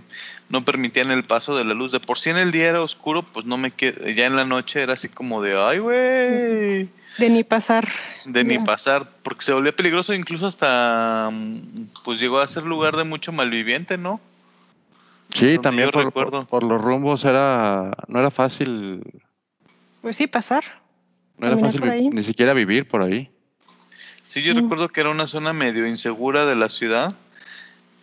[0.50, 1.92] no permitían el paso de la luz.
[1.92, 4.46] De por sí en el día era oscuro, pues no me quiero, ya en la
[4.46, 7.88] noche era así como de, ay, güey, De ni pasar.
[8.26, 12.96] de ni pasar, porque se volvía peligroso, incluso hasta, mm, pues llegó a ser lugar
[12.96, 14.20] de mucho malviviente, ¿no?
[15.34, 16.32] Sí, también por, recuerdo.
[16.32, 19.02] por- por los rumbos era, no era fácil,
[20.02, 20.64] Pues sí, pasar.
[21.38, 21.82] no era fácil
[22.12, 23.30] ni siquiera vivir por ahí.
[24.28, 24.58] Sí, yo Mm.
[24.58, 27.14] recuerdo que era una zona medio insegura de la ciudad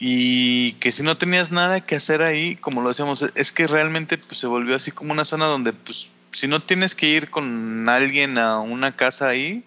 [0.05, 4.19] y que si no tenías nada que hacer ahí, como lo decíamos, es que realmente
[4.19, 7.89] pues, se volvió así como una zona donde pues si no tienes que ir con
[7.89, 9.63] alguien a una casa ahí,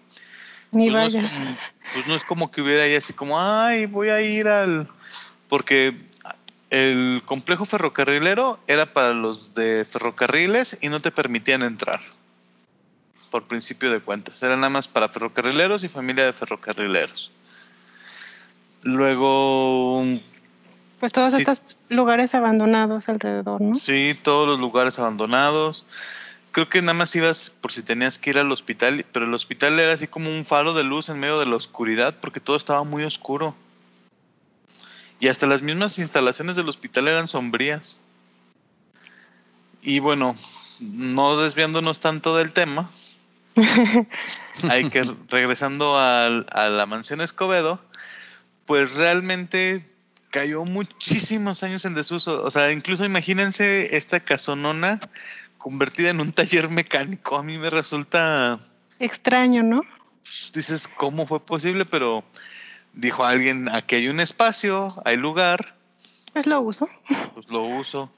[0.72, 1.56] Ni pues no, como,
[1.94, 4.90] pues no es como que hubiera ahí así como, ay, voy a ir al...
[5.48, 5.94] Porque
[6.68, 12.02] el complejo ferrocarrilero era para los de ferrocarriles y no te permitían entrar.
[13.30, 14.42] Por principio de cuentas.
[14.42, 17.32] Era nada más para ferrocarrileros y familia de ferrocarrileros.
[18.86, 20.02] Luego,
[20.98, 21.40] Pues todos Sí.
[21.42, 21.60] estos
[21.90, 23.74] lugares abandonados alrededor, ¿no?
[23.74, 25.84] sí, todos los lugares abandonados.
[26.52, 29.78] Creo que nada más ibas por si tenías que ir al hospital, pero el hospital
[29.78, 32.82] era así como un faro de luz en medio de la oscuridad porque todo estaba
[32.84, 33.54] muy oscuro.
[35.20, 38.00] Y hasta las mismas instalaciones del hospital eran sombrías.
[39.82, 40.34] Y bueno,
[40.80, 42.88] no desviándonos tanto del tema,
[44.68, 47.80] hay que regresando al- a la mansión Escobedo,
[48.66, 49.82] pues realmente
[50.30, 52.42] cayó muchísimos años en desuso.
[52.42, 55.00] O sea, incluso imagínense esta casonona
[55.58, 57.36] convertida en un taller mecánico.
[57.36, 58.60] A mí me resulta,
[58.98, 59.82] Extraño, ¿no?
[60.22, 61.84] pues, dices, ¿cómo fue posible?
[61.86, 62.24] Pero
[62.92, 65.76] dijo alguien, aquí hay un espacio, hay lugar,
[66.32, 66.88] Pues lo uso.
[67.34, 68.12] pues lo uso.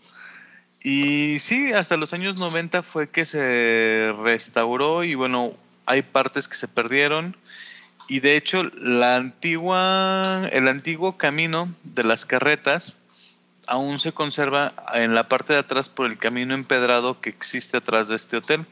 [0.82, 5.50] Y sí, hasta los años 90 fue que se restauró y bueno,
[5.86, 7.36] hay partes que se perdieron.
[8.08, 12.96] Y de hecho, el antiguo camino de las carretas
[13.66, 18.08] aún se conserva en la parte de atrás por el camino empedrado que existe atrás
[18.08, 18.66] de este hotel.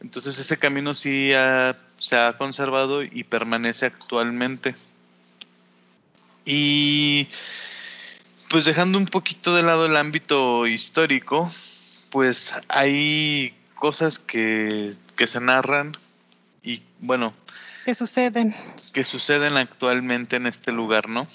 [0.00, 1.32] Entonces ese camino sí
[1.98, 4.76] se ha conservado y permanece actualmente.
[6.44, 7.26] Y
[8.48, 11.50] pues dejando un poquito de lado el ámbito histórico,
[12.10, 15.96] pues hay cosas que se narran
[16.62, 17.34] y bueno,
[17.84, 18.54] ¿Qué suceden?
[18.92, 21.26] que suceden actualmente en este lugar, ¿no?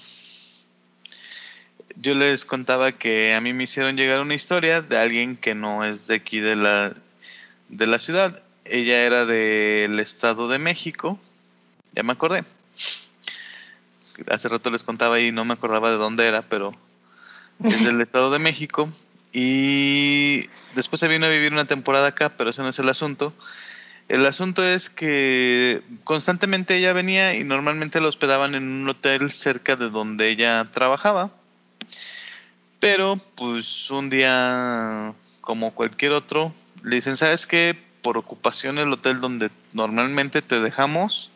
[1.95, 5.83] Yo les contaba que a mí me hicieron llegar una historia de alguien que no
[5.83, 6.93] es de aquí de la,
[7.69, 8.43] de la ciudad.
[8.65, 11.19] Ella era del Estado de México.
[11.93, 12.43] Ya me acordé.
[14.29, 16.71] Hace rato les contaba y no me acordaba de dónde era, pero
[17.63, 18.91] es del Estado de México.
[19.33, 23.33] Y después se vino a vivir una temporada acá, pero ese no es el asunto.
[24.09, 29.75] El asunto es que constantemente ella venía y normalmente la hospedaban en un hotel cerca
[29.75, 31.31] de donde ella trabajaba.
[32.79, 36.53] Pero pues un día, como cualquier otro,
[36.83, 37.77] le dicen, ¿sabes qué?
[38.01, 41.31] Por ocupación el hotel donde normalmente te dejamos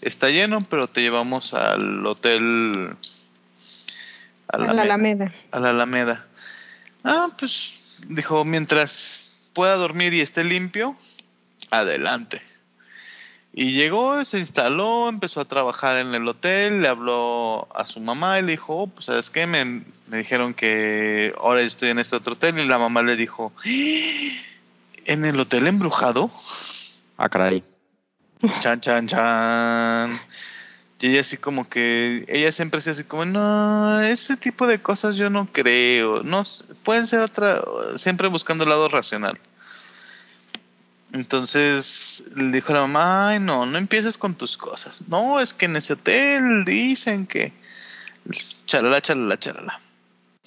[0.00, 2.96] está lleno, pero te llevamos al hotel...
[4.48, 5.32] A la Alameda.
[5.50, 6.26] A la Alameda.
[7.04, 10.96] Ah, pues dijo, mientras pueda dormir y esté limpio,
[11.70, 12.42] adelante.
[13.52, 18.38] Y llegó, se instaló, empezó a trabajar en el hotel, le habló a su mamá
[18.38, 19.64] y le dijo, oh, pues sabes qué, me,
[20.06, 24.48] me dijeron que ahora estoy en este otro hotel y la mamá le dijo, "¡Ah!
[25.06, 26.30] ¿en el hotel embrujado?
[27.16, 27.64] Ah, caray.
[28.60, 30.20] Chan, chan, chan.
[31.00, 35.30] Y ella así como que, ella siempre así como, no, ese tipo de cosas yo
[35.30, 36.22] no creo.
[36.22, 36.42] No,
[36.84, 37.62] pueden ser otra,
[37.96, 39.38] siempre buscando el lado racional.
[41.12, 45.08] Entonces le dijo a la mamá, ay no, no empieces con tus cosas.
[45.08, 47.52] No, es que en ese hotel dicen que...
[48.66, 49.80] Chalala, chalala, chalala.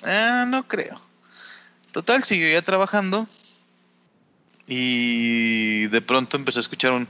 [0.03, 1.01] Ah, no creo.
[1.91, 3.27] Total, siguió ya trabajando.
[4.67, 7.07] Y de pronto empezó a escuchar un...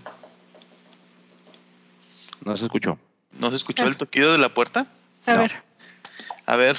[2.46, 2.98] No se escuchó.
[3.34, 4.88] ¿No se escuchó el toquido de la puerta?
[5.26, 5.42] A No.
[5.42, 5.64] ver,
[6.46, 6.78] A ver,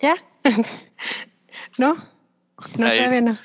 [0.00, 0.14] ¿ya?
[1.78, 1.94] ¿No?
[2.78, 2.98] No, Ahí.
[2.98, 3.38] todavía no.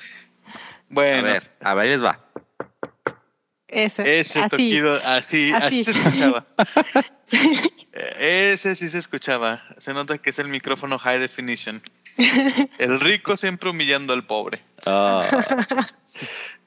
[0.90, 2.20] Bueno, A ver, a ver, ahí les va.
[3.68, 4.18] Ese.
[4.18, 4.50] ese así.
[4.50, 5.84] toquido, así, así, Así.
[5.84, 6.46] se escuchaba.
[7.92, 9.62] Eh, ese sí se escuchaba.
[9.78, 11.82] Se nota que es el micrófono high definition.
[12.78, 14.62] El rico siempre humillando al pobre.
[14.86, 15.28] Ah,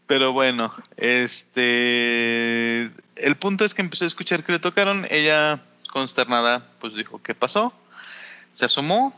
[0.08, 2.84] Pero bueno, este.
[3.16, 5.06] El punto es que empezó a escuchar que le tocaron.
[5.10, 5.62] Ella,
[5.92, 7.74] consternada, pues dijo: ¿Qué pasó?
[8.52, 9.14] Se asomó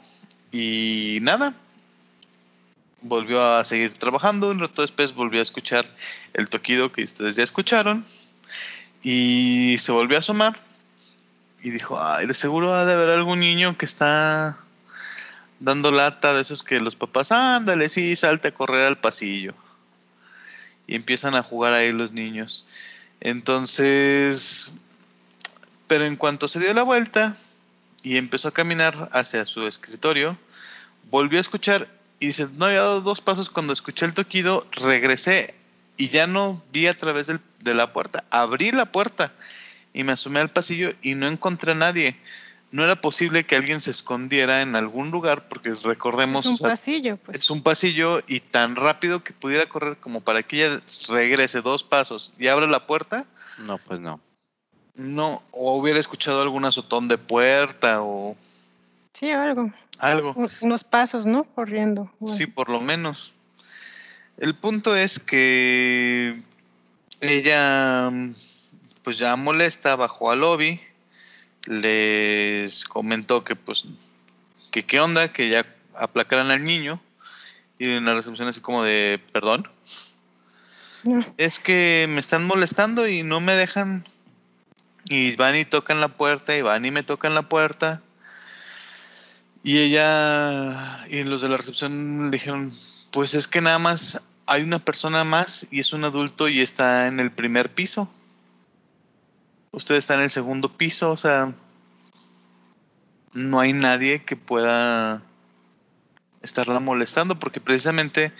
[0.51, 1.53] y nada.
[3.07, 4.49] Volvió a seguir trabajando.
[4.49, 5.85] Un rato después volvió a escuchar
[6.33, 8.05] el toquido que ustedes ya escucharon.
[9.01, 10.57] Y se volvió a asomar.
[11.61, 14.57] Y dijo: Ay, de seguro ha de haber algún niño que está
[15.59, 19.55] dando lata de esos que los papás, ándale, sí, salte a correr al pasillo
[20.87, 22.65] y empiezan a jugar ahí los niños.
[23.21, 24.73] Entonces,
[25.87, 27.35] pero en cuanto se dio la vuelta
[28.03, 30.37] y empezó a caminar hacia su escritorio,
[31.09, 31.89] volvió a escuchar
[32.19, 35.53] y dice, no había dado dos pasos cuando escuché el toquido, regresé
[35.97, 39.33] y ya no vi a través del- de la puerta, abrí la puerta
[39.93, 42.19] y me asomé al pasillo y no encontré a nadie.
[42.71, 46.45] No era posible que alguien se escondiera en algún lugar porque recordemos...
[46.45, 47.39] Es un o sea, pasillo, pues.
[47.39, 51.83] es un pasillo y tan rápido que pudiera correr como para que ella regrese dos
[51.83, 53.25] pasos y abra la puerta,
[53.59, 54.19] no, pues no.
[54.95, 58.35] no, o hubiera escuchado algún azotón de puerta o
[59.17, 59.71] Sí, algo.
[59.99, 60.33] algo.
[60.35, 61.45] Un- Unos pasos, ¿no?
[61.45, 62.11] Corriendo.
[62.27, 63.33] Sí, por lo menos.
[64.37, 66.37] El punto es que
[67.21, 68.11] ella,
[69.03, 70.81] pues ya molesta, bajó al lobby,
[71.67, 73.85] les comentó que pues,
[74.71, 76.99] que qué onda, que ya aplacaran al niño,
[77.79, 79.69] y en la recepción así como de, perdón,
[81.03, 81.25] No.
[81.37, 84.03] es que me están molestando y no me dejan.
[85.07, 88.01] Y van y tocan la puerta, y van y me tocan la puerta.
[89.65, 92.71] Y ella y los de la recepción le dijeron,
[93.09, 97.07] pues es que nada más hay una persona más y es un adulto y está
[97.07, 98.07] en el primer piso.
[99.71, 101.55] Usted está en el segundo piso, o sea,
[103.33, 105.23] no hay nadie que pueda
[106.43, 108.31] estarla molestando porque precisamente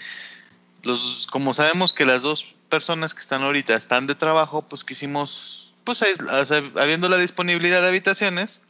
[0.84, 5.74] los como sabemos que las dos personas que están ahorita están de trabajo, pues quisimos
[5.86, 8.62] pues o habiendo la disponibilidad de habitaciones,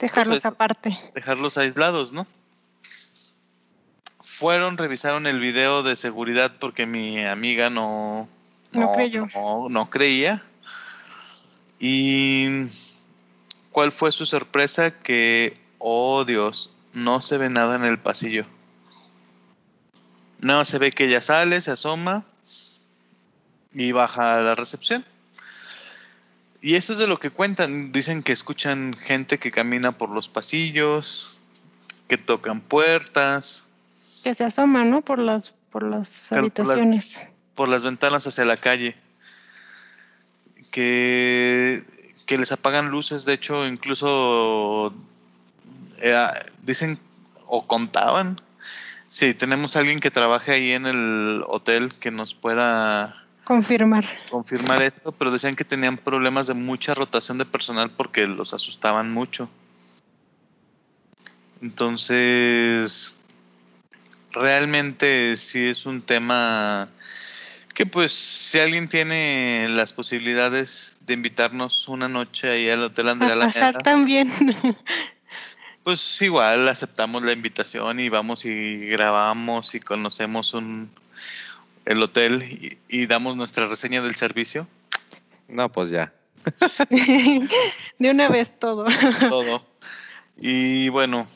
[0.00, 0.48] Dejarlos Perfecto.
[0.54, 0.98] aparte.
[1.14, 2.26] dejarlos aislados, ¿no?
[4.18, 8.28] Fueron, revisaron el video de seguridad porque mi amiga no,
[8.72, 9.26] No creyó.
[9.34, 10.42] no, no creía.
[11.78, 12.48] Y
[13.70, 18.46] cuál fue su sorpresa que, oh Dios, no se ve nada en el pasillo.
[20.38, 22.24] No se ve que ella sale, se asoma
[23.72, 25.04] y baja a la recepción.
[26.62, 27.90] Y esto es de lo que cuentan.
[27.92, 31.40] Dicen que escuchan gente que camina por los pasillos,
[32.08, 33.64] que tocan puertas,
[34.22, 35.00] Que se asoma, ¿no?
[35.00, 37.18] Por las, por las Claro, por las- habitaciones.
[37.54, 38.94] por las ventanas hacia la calle.
[40.70, 41.82] Que,
[42.26, 44.94] que les apagan luces, de hecho, incluso
[45.98, 46.26] eh,
[46.62, 46.98] dicen
[47.46, 48.36] o contaban.
[49.06, 53.19] Si tenemos a alguien que trabaje ahí en el hotel que nos pueda
[53.50, 54.08] Confirmar.
[54.30, 59.10] confirmar esto, pero decían que tenían problemas de mucha rotación de personal porque los asustaban
[59.10, 59.50] mucho.
[61.60, 63.16] Entonces,
[64.30, 66.90] realmente sí es un tema
[67.74, 73.34] que pues si alguien tiene las posibilidades de invitarnos una noche ahí al Hotel Andrea
[73.34, 74.30] A pasar también.
[75.82, 80.92] pues igual aceptamos la invitación y vamos y grabamos y conocemos un
[81.90, 84.68] el hotel y, y damos nuestra reseña del servicio.
[85.48, 86.12] No, pues ya.
[87.98, 88.86] de una vez todo.
[89.28, 89.66] todo.
[90.36, 91.26] Y bueno,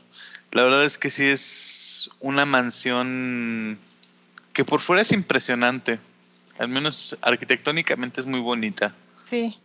[0.52, 3.78] la verdad es que sí es una mansión
[4.52, 5.98] que por fuera es impresionante.
[6.58, 8.94] Al menos arquitectónicamente es muy bonita.
[9.24, 9.58] Sí.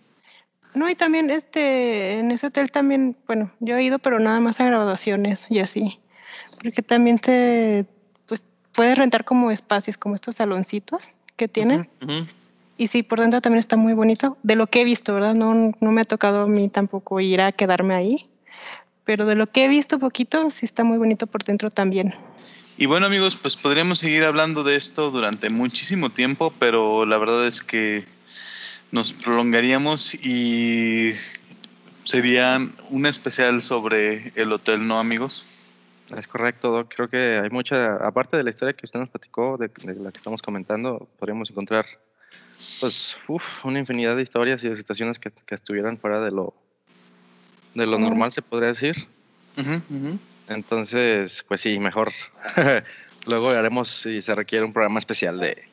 [0.74, 4.60] No, y también este, en ese hotel también, bueno, yo he ido, pero nada más
[4.60, 6.00] a graduaciones y así.
[6.64, 7.86] Porque también se,
[8.80, 11.90] puedes rentar como espacios, como estos saloncitos que tienen.
[12.02, 12.28] Ujú, ujú.
[12.78, 14.38] Y sí, por dentro también está muy bonito.
[14.42, 15.36] De lo que he visto, ¿verdad?
[15.36, 18.30] No, no me ha tocado a mí tampoco ir a quedarme ahí.
[19.04, 22.16] Pero de lo que he visto poquito, sí está muy bonito por dentro también.
[22.78, 27.46] Y bueno amigos, pues podríamos seguir hablando de esto durante muchísimo tiempo, pero la verdad
[27.48, 28.06] es que
[28.92, 31.12] nos prolongaríamos y
[32.06, 32.58] sería
[32.92, 35.59] un especial sobre el hotel, ¿no amigos?
[36.18, 36.94] Es correcto, Doc.
[36.96, 40.12] Creo que hay mucha, aparte de la historia que usted nos platicó, de, de la
[40.12, 41.86] que estamos comentando, podríamos encontrar,
[42.80, 46.54] pues, uf, una infinidad de historias y de situaciones que, que estuvieran fuera de lo,
[47.76, 49.08] de lo normal, se podría decir.
[50.48, 52.12] Entonces, pues sí, mejor.
[53.28, 55.64] Luego haremos si se requiere un programa especial de,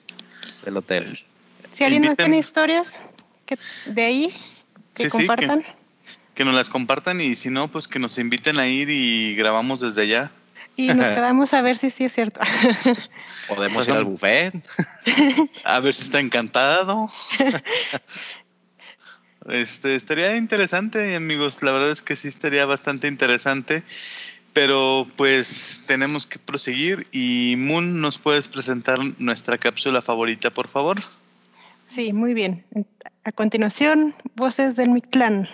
[0.65, 1.07] del hotel.
[1.73, 2.99] Si alguien más Inviten- tiene historias
[3.47, 3.57] que,
[3.93, 4.29] de ahí,
[4.95, 5.65] que Sí, sí, que- compartan.
[6.37, 9.81] Que nos las compartan y si no, pues que nos inviten a ir y grabamos
[9.81, 10.31] desde allá.
[10.77, 12.41] Y nos quedamos a ver si sí es cierto.
[13.49, 14.55] Podemos Pues ir al buffet.
[15.65, 17.11] A ver si está encantado.
[19.49, 21.63] Este, estaría interesante, amigos.
[21.63, 23.85] La verdad es que sí estaría bastante interesante.
[24.53, 31.01] Pero pues tenemos que proseguir y Moon, ¿nos puedes presentar nuestra cápsula favorita, por favor?
[31.87, 32.65] Sí, muy bien.
[33.23, 35.49] A continuación, voces del Mictlán.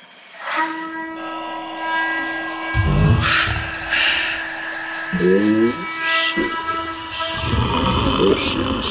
[8.18, 8.86] Voces.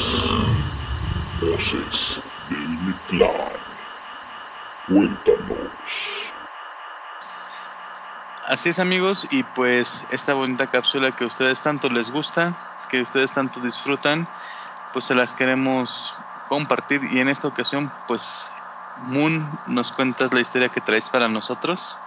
[1.40, 3.30] Voces del Mictlán.
[4.88, 5.70] Cuéntanos.
[8.48, 12.54] Así es, amigos, y pues esta bonita cápsula que a ustedes tanto les gusta,
[12.90, 14.26] que ustedes tanto disfrutan,
[14.92, 16.12] pues se las queremos
[16.48, 18.52] compartir y en esta ocasión, pues
[18.96, 21.98] Moon, nos cuentas la historia que traes para nosotros.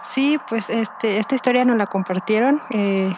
[0.00, 2.62] Sí, pues este, esta historia nos la compartieron.
[2.70, 3.16] eh,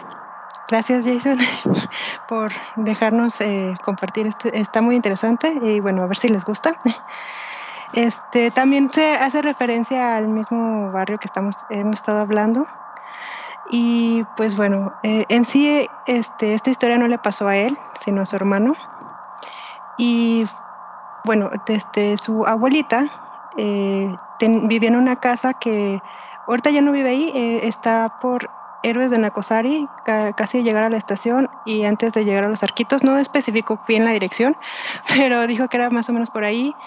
[0.67, 1.37] gracias, Jason,
[2.27, 4.27] por dejarnos eh, compartir.
[4.27, 6.77] Este, está muy interesante y bueno, a ver si les gusta.
[7.91, 12.67] Este, también se hace referencia al mismo barrio que estamos, hemos estado hablando.
[13.65, 18.21] Y pues bueno, eh, en sí este, esta historia no le pasó a él, sino
[18.21, 18.75] a su hermano.
[19.97, 20.45] Y
[21.23, 23.09] bueno, desde su abuelita
[23.57, 26.03] eh, vivía en una casa que
[26.47, 28.51] ahorita ya no vive ahí, eh, está por
[28.81, 32.63] Héroes de Nacosari, ca- casi llegar a la estación y antes de llegar a los
[32.63, 34.57] arquitos, no especificó bien la dirección,
[35.13, 36.77] pero dijo que era más o menos por ahí.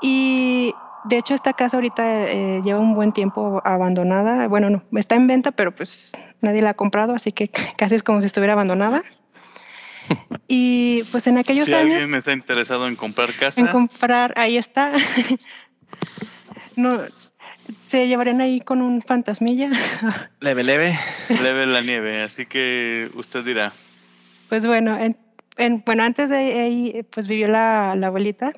[0.00, 5.16] Y de hecho esta casa ahorita eh, lleva un buen tiempo abandonada, bueno, no, está
[5.16, 6.12] en venta, pero pues
[6.42, 9.02] nadie la ha comprado, así que casi es como si estuviera abandonada.
[10.52, 11.92] Y pues en aquellos si años...
[11.92, 14.90] alguien está interesado en comprar casa, En comprar, ahí está.
[16.74, 17.02] no,
[17.86, 19.70] se llevarían ahí con un fantasmilla.
[20.40, 20.98] Leve, leve.
[21.40, 23.72] leve la nieve, así que usted dirá.
[24.48, 25.16] Pues bueno, en-
[25.56, 28.52] en- bueno, antes de ahí, pues vivió la, la abuelita.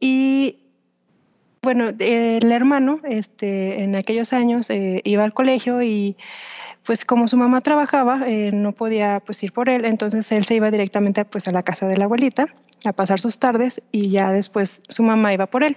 [0.00, 0.56] Y
[1.60, 6.16] bueno, el hermano, este, en aquellos años eh, iba al colegio y
[6.84, 10.54] pues como su mamá trabajaba, eh, no podía pues ir por él, entonces él se
[10.54, 12.46] iba directamente pues a la casa de la abuelita
[12.84, 15.76] a pasar sus tardes y ya después su mamá iba por él.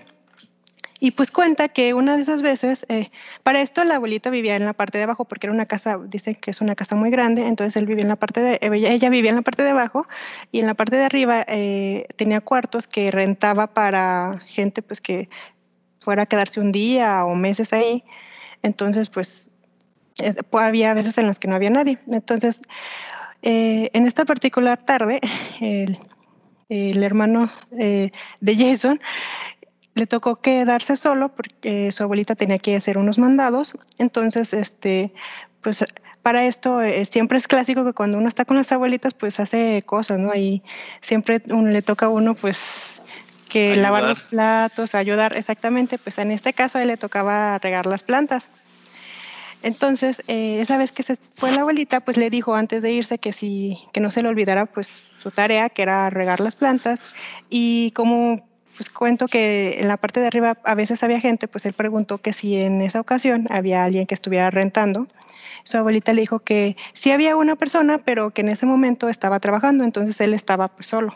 [0.99, 3.11] Y pues cuenta que una de esas veces, eh,
[3.43, 6.35] para esto la abuelita vivía en la parte de abajo porque era una casa, dicen
[6.35, 9.09] que es una casa muy grande, entonces él vivía en la parte de, ella, ella
[9.09, 10.07] vivía en la parte de abajo
[10.51, 15.29] y en la parte de arriba eh, tenía cuartos que rentaba para gente pues que
[15.99, 18.03] fuera a quedarse un día o meses ahí.
[18.61, 19.49] Entonces, pues,
[20.49, 21.97] pues había veces en las que no había nadie.
[22.11, 22.61] Entonces,
[23.41, 25.19] eh, en esta particular tarde,
[25.61, 25.99] el,
[26.69, 28.99] el hermano eh, de Jason
[29.93, 33.73] le tocó quedarse solo porque su abuelita tenía que hacer unos mandados.
[33.97, 35.13] Entonces, este,
[35.61, 35.83] pues
[36.21, 39.83] para esto eh, siempre es clásico que cuando uno está con las abuelitas, pues hace
[39.85, 40.33] cosas, ¿no?
[40.33, 40.63] Y
[40.99, 42.99] siempre le toca a uno, pues,
[43.47, 45.97] que lavar los platos, ayudar, exactamente.
[45.97, 48.49] Pues en este caso a él le tocaba regar las plantas.
[49.65, 53.17] Entonces, eh, esa vez que se fue la abuelita, pues le dijo antes de irse
[53.17, 57.03] que si que no se le olvidara pues su tarea, que era regar las plantas.
[57.49, 58.47] Y como
[58.77, 62.19] pues cuento que en la parte de arriba a veces había gente, pues él preguntó
[62.19, 65.07] que si en esa ocasión había alguien que estuviera rentando.
[65.63, 69.39] Su abuelita le dijo que sí había una persona, pero que en ese momento estaba
[69.39, 71.15] trabajando, entonces él estaba pues solo.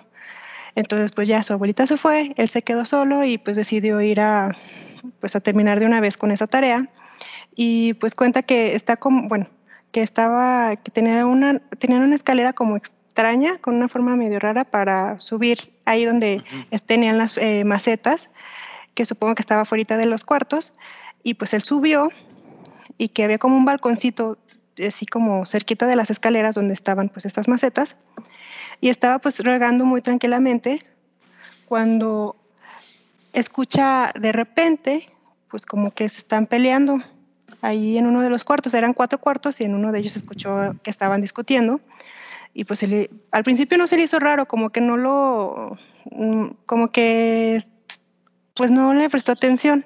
[0.73, 4.21] Entonces pues ya su abuelita se fue, él se quedó solo y pues decidió ir
[4.21, 4.57] a
[5.19, 6.89] pues a terminar de una vez con esa tarea
[7.55, 9.47] y pues cuenta que está como, bueno,
[9.91, 14.63] que estaba, que tenía una, tenía una escalera como extraña, con una forma medio rara
[14.63, 16.43] para subir ahí donde
[16.85, 18.29] tenían las eh, macetas,
[18.93, 20.73] que supongo que estaba fuera de los cuartos,
[21.23, 22.09] y pues él subió
[22.97, 24.37] y que había como un balconcito
[24.87, 27.97] así como cerquita de las escaleras donde estaban pues estas macetas,
[28.81, 30.85] y estaba pues regando muy tranquilamente
[31.65, 32.35] cuando
[33.33, 35.09] escucha de repente
[35.49, 36.99] pues como que se están peleando
[37.61, 40.75] ahí en uno de los cuartos, eran cuatro cuartos y en uno de ellos escuchó
[40.83, 41.81] que estaban discutiendo
[42.53, 42.83] y pues
[43.31, 45.77] al principio no se le hizo raro, como que no lo,
[46.11, 47.61] mm, como que
[48.53, 49.85] pues no le prestó atención,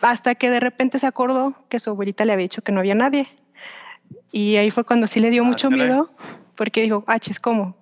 [0.00, 2.94] hasta que de repente se acordó que su abuelita le había dicho que no había
[2.94, 3.26] nadie.
[4.30, 6.10] Y ahí fue cuando sí le dio ah, mucho miedo,
[6.54, 7.76] porque dijo, ah, es ¿cómo?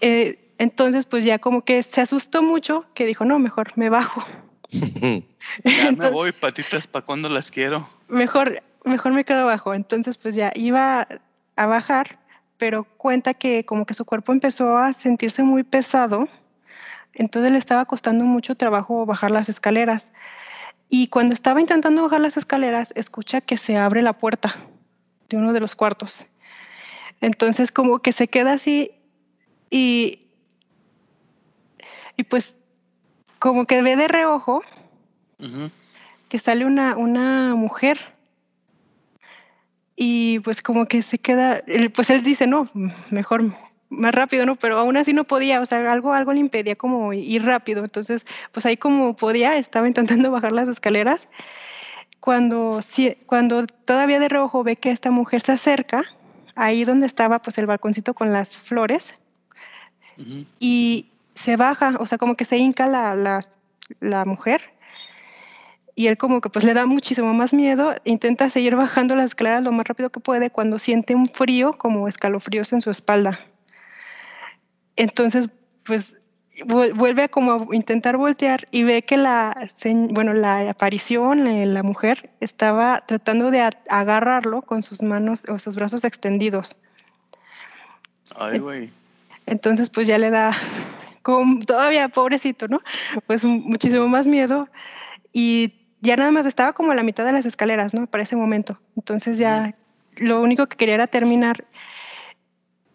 [0.00, 4.22] Eh, entonces, pues ya como que se asustó mucho, que dijo, no, mejor me bajo.
[4.70, 7.86] Ya me voy, patitas, ¿para cuando las quiero?
[8.08, 9.74] Mejor, mejor me quedo abajo.
[9.74, 11.06] Entonces, pues ya iba
[11.56, 12.10] a bajar,
[12.58, 16.28] pero cuenta que como que su cuerpo empezó a sentirse muy pesado,
[17.14, 20.12] entonces le estaba costando mucho trabajo bajar las escaleras.
[20.88, 24.56] Y cuando estaba intentando bajar las escaleras, escucha que se abre la puerta
[25.28, 26.26] de uno de los cuartos.
[27.20, 28.92] Entonces como que se queda así
[29.70, 30.28] y,
[32.16, 32.54] y pues
[33.38, 34.62] como que ve de reojo
[36.28, 37.98] que sale una, una mujer
[39.96, 41.62] y pues como que se queda,
[41.94, 42.68] pues él dice, no,
[43.10, 43.44] mejor
[43.88, 44.56] más rápido, ¿no?
[44.56, 47.82] Pero aún así no podía, o sea, algo, algo le impedía como ir rápido.
[47.82, 51.28] Entonces, pues ahí como podía, estaba intentando bajar las escaleras.
[52.20, 52.80] Cuando,
[53.26, 56.02] cuando todavía de reojo ve que esta mujer se acerca,
[56.56, 59.14] ahí donde estaba pues el balconcito con las flores,
[60.58, 61.06] y
[61.36, 63.44] se baja, o sea, como que se hinca la, la,
[64.00, 64.62] la mujer
[65.98, 69.64] y él como que pues le da muchísimo más miedo, intenta seguir bajando las escaleras
[69.64, 73.40] lo más rápido que puede cuando siente un frío como escalofríos en su espalda.
[74.96, 75.48] Entonces,
[75.84, 76.18] pues
[76.66, 79.68] vuelve a como intentar voltear y ve que la,
[80.10, 86.04] bueno, la aparición, la mujer, estaba tratando de agarrarlo con sus manos o sus brazos
[86.04, 86.76] extendidos.
[88.36, 88.90] Ay, güey.
[89.46, 90.54] Entonces, pues ya le da
[91.26, 92.80] como todavía pobrecito, ¿no?
[93.26, 94.68] Pues muchísimo más miedo
[95.32, 98.06] y ya nada más estaba como a la mitad de las escaleras, ¿no?
[98.06, 98.78] Para ese momento.
[98.94, 99.74] Entonces ya
[100.18, 101.64] lo único que quería era terminar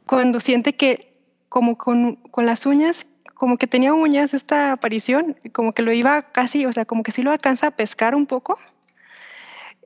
[0.06, 1.14] cuando siente que
[1.50, 6.22] como con, con las uñas, como que tenía uñas esta aparición, como que lo iba
[6.22, 8.58] casi, o sea, como que sí lo alcanza a pescar un poco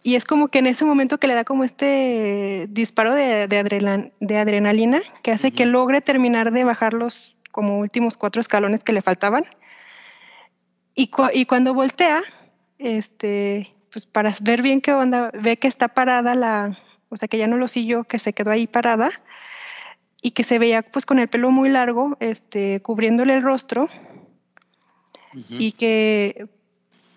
[0.04, 4.38] y es como que en ese momento que le da como este disparo de, de,
[4.38, 9.02] adrenalina que hace que logre terminar de bajar los como últimos cuatro escalones que le
[9.02, 9.46] faltaban.
[10.94, 12.22] Y, y cuando voltea,
[12.80, 16.78] este, pues para ver bien qué onda, ve que está parada la,
[17.08, 19.10] o sea, que ya no lo siguió, que se quedó ahí parada
[20.22, 23.88] y que se veía pues con el pelo muy largo, este, cubriéndole el rostro
[25.50, 26.50] y que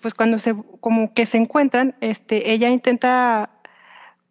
[0.00, 3.50] pues cuando se, como que se encuentran, este, ella intenta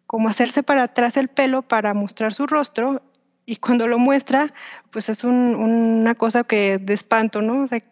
[0.06, 3.02] como hacerse para atrás el pelo para mostrar su rostro
[3.48, 4.52] y cuando lo muestra,
[4.90, 7.62] pues es una cosa que de espanto, ¿no?
[7.62, 7.82] O sea,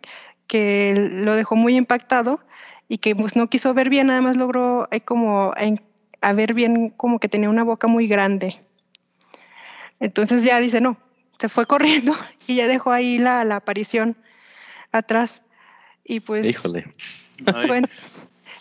[0.46, 2.40] que lo dejó muy impactado
[2.88, 5.54] y que pues no quiso ver bien, nada más logró hay como
[6.20, 8.60] a ver bien como que tenía una boca muy grande.
[9.98, 10.98] Entonces ya dice, no,
[11.38, 12.14] se fue corriendo
[12.46, 14.14] y ya dejó ahí la, la aparición
[14.92, 15.40] atrás.
[16.04, 16.46] Y pues...
[16.46, 16.92] Híjole.
[17.66, 17.88] Bueno,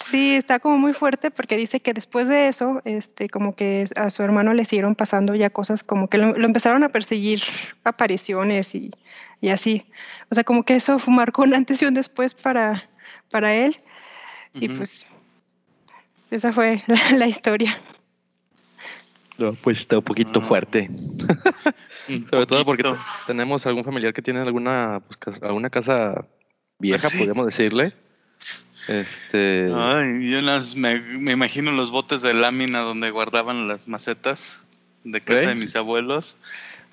[0.03, 4.09] sí, está como muy fuerte porque dice que después de eso, este, como que a
[4.09, 7.41] su hermano le siguieron pasando ya cosas como que lo, empezaron a perseguir
[7.83, 8.91] apariciones y,
[9.41, 9.85] y, así.
[10.29, 12.87] O sea, como que eso marcó un antes y un después para,
[13.31, 13.79] para él.
[14.53, 15.07] Y pues
[16.31, 17.77] esa fue la, la historia.
[19.37, 20.47] No, pues está un poquito No.
[20.47, 20.89] fuerte.
[22.07, 22.83] Un Sobre todo porque
[23.25, 26.25] tenemos algún familiar que tiene alguna, pues, casa- alguna casa
[26.79, 27.17] vieja, Sí.
[27.17, 27.91] podríamos decirle.
[28.87, 34.63] Este, Ay, yo las, me, me imagino los botes de lámina donde guardaban las macetas
[35.03, 36.35] de casa de mis abuelos.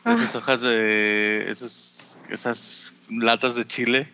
[0.04, 0.14] Ah.
[0.14, 1.50] Esas hojas de.
[1.50, 4.08] Esos, esas latas de chile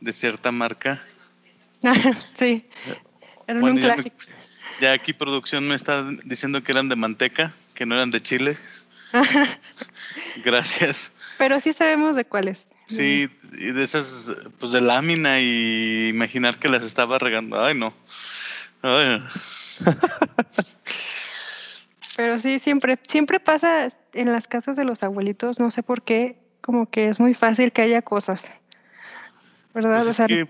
[0.00, 1.00] de cierta marca.
[2.34, 2.66] sí,
[3.46, 4.16] era Bueno, un ya clásico.
[4.80, 8.58] Ya aquí producción me está diciendo que eran de manteca, que no eran de chile.
[10.44, 11.12] Gracias.
[11.38, 12.68] Pero sí sabemos de cuáles.
[12.86, 13.28] Sí,
[13.58, 17.60] y de esas, pues de lámina y imaginar que las estaba regando.
[17.62, 17.92] Ay, no.
[18.82, 19.22] Ay,
[22.16, 26.38] Pero sí, siempre, siempre pasa en las casas de los abuelitos, no sé por qué,
[26.60, 28.44] como que es muy fácil que haya cosas.
[29.74, 29.96] ¿Verdad?
[29.96, 30.48] pues o es sea, que,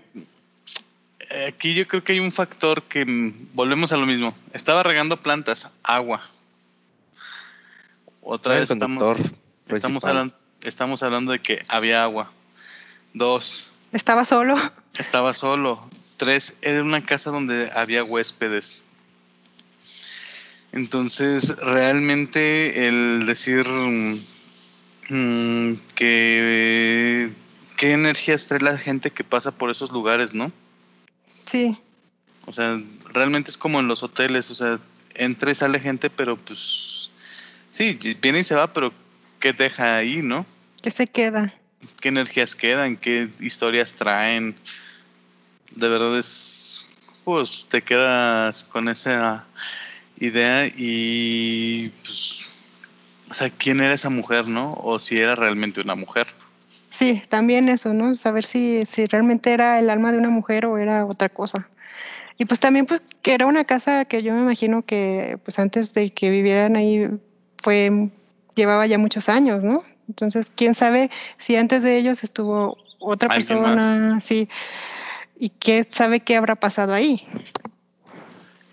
[1.31, 4.33] eh, aquí yo creo que hay un factor que mm, volvemos a lo mismo.
[4.53, 6.21] Estaba regando plantas, agua.
[8.21, 9.17] Otra vez estamos,
[9.67, 10.09] estamos, principal.
[10.17, 10.33] hablan-
[10.63, 12.31] estamos hablando de que había agua.
[13.13, 14.57] Dos, estaba solo.
[14.97, 15.81] Estaba solo.
[16.17, 18.81] Tres, era una casa donde había huéspedes.
[20.71, 24.19] Entonces, realmente el decir mm,
[25.09, 27.29] mm, que
[27.77, 30.51] qué energías trae la gente que pasa por esos lugares, ¿no?
[31.45, 31.77] Sí,
[32.45, 32.79] O sea,
[33.13, 34.79] realmente es como en los hoteles, o sea,
[35.15, 37.09] entra y sale gente, pero pues
[37.69, 38.91] sí, viene y se va, pero
[39.39, 40.45] ¿qué deja ahí, no?
[40.81, 41.53] que se queda.
[41.99, 44.55] qué energías quedan, qué historias traen.
[45.75, 46.87] De verdad es,
[47.23, 49.45] pues te quedas con esa
[50.19, 52.71] idea y pues,
[53.29, 54.73] o sea, quién era esa mujer, ¿no?
[54.75, 56.27] O si era realmente una mujer.
[56.89, 58.15] Sí, también eso, ¿no?
[58.15, 61.69] Saber si, si realmente era el alma de una mujer o era otra cosa.
[62.37, 65.93] Y pues también pues que era una casa que yo me imagino que pues antes
[65.93, 67.09] de que vivieran ahí
[67.61, 68.09] fue
[68.57, 69.83] llevaba ya muchos años, ¿no?
[70.09, 74.49] Entonces, quién sabe si antes de ellos estuvo otra persona, sí,
[75.39, 77.25] y qué sabe qué habrá pasado ahí.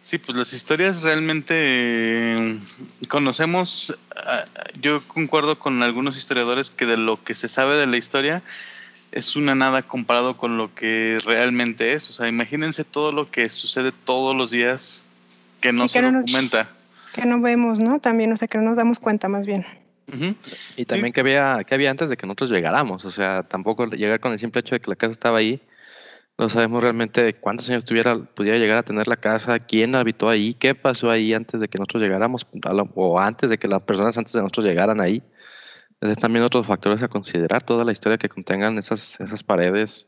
[0.03, 2.59] Sí, pues las historias realmente eh,
[3.09, 4.45] conocemos, ah,
[4.81, 8.43] yo concuerdo con algunos historiadores que de lo que se sabe de la historia
[9.13, 12.11] es una nada comparado con lo que realmente es.
[12.11, 15.05] O sea, imagínense todo lo que sucede todos los días
[15.61, 16.71] que no Y se que no nos- documenta.
[17.15, 18.01] Que no vemos, ¿no?
[18.01, 19.65] También, o sea, que no nos damos cuenta más bien.
[20.13, 20.37] Ujú.
[20.77, 23.05] Y también que había, que había antes de que nosotros llegáramos.
[23.05, 25.63] O sea, tampoco llegar con el simple hecho de que la casa estaba ahí.
[26.37, 30.55] No sabemos realmente cuántos años tuviera, pudiera llegar a tener la casa, quién habitó ahí,
[30.55, 32.45] qué pasó ahí antes de que nosotros llegáramos,
[32.95, 35.23] o antes de que las personas antes de nosotros llegaran ahí.
[35.93, 40.07] Entonces también otros factores a considerar, toda la historia que contengan esas, esas paredes,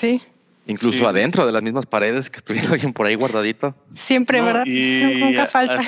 [0.00, 0.22] Sí,
[0.66, 1.04] incluso Sí.
[1.04, 3.74] adentro de las mismas paredes que estuviera alguien por ahí guardadito.
[3.94, 4.64] siempre, No, ¿verdad?
[4.66, 5.80] y Nunca a- falta.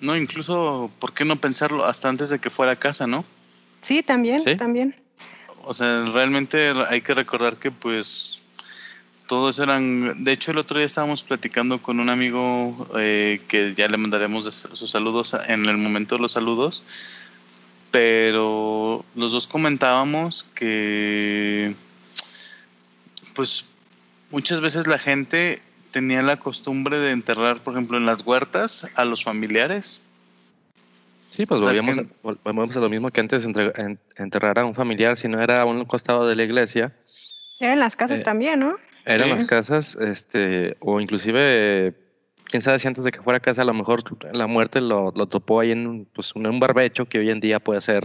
[0.00, 3.24] no, incluso, ¿por qué no pensarlo hasta antes de que fuera casa, no?
[3.80, 4.56] Sí, también, Sí.
[4.56, 4.94] también.
[5.64, 8.44] O sea, realmente hay que recordar que pues
[9.26, 10.22] todos eran...
[10.22, 14.44] De hecho, el otro día estábamos platicando con un amigo eh, que ya le mandaremos
[14.72, 16.82] sus saludos a- en el momento de los saludos,
[17.90, 21.74] pero los dos comentábamos que
[23.34, 23.66] pues
[24.36, 25.62] muchas veces la gente
[25.92, 29.98] tenía la costumbre de enterrar, por ejemplo, en las huertas a los familiares.
[31.26, 34.74] Sí, pues volvíamos, que- a- a lo mismo que antes entre- en- enterrar a un
[34.74, 36.92] familiar, si no era a un costado de la iglesia,
[37.58, 38.74] Eran las casas Eh, también, ¿no?
[39.06, 39.34] eran Sí.
[39.34, 41.94] las casas, este, o inclusive,
[42.44, 44.02] quién sabe si antes de que fuera casa, a lo mejor
[44.34, 47.58] la muerte lo, lo topó ahí en un, pues, un barbecho que hoy en día
[47.58, 48.02] puede ser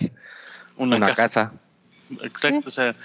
[0.77, 1.23] Una, una, casa.
[1.23, 1.53] casa.
[2.23, 2.95] Exacto, o sea,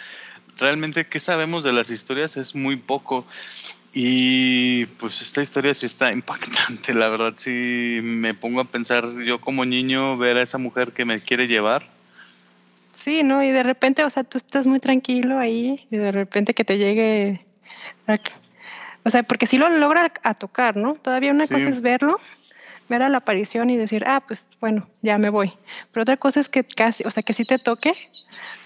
[0.58, 3.26] realmente qué sabemos de las historias es muy poco.
[3.92, 9.40] Y pues esta historia sí está impactante, la verdad sí me pongo a pensar yo
[9.40, 11.88] como niño ver a esa mujer que me quiere llevar.
[12.92, 13.42] Sí, ¿no?
[13.42, 16.76] Y de repente, o sea, tú estás muy tranquilo ahí y de repente que te
[16.76, 17.46] llegue...
[19.04, 20.94] O sea, porque sí lo logra a tocar, ¿no?
[20.94, 21.54] Todavía una Sí.
[21.54, 22.18] cosa es verlo,
[22.88, 25.52] ver a la aparición y decir, ah, pues bueno, ya me voy.
[25.92, 27.92] Pero otra cosa es que casi, o sea, que sí te toque,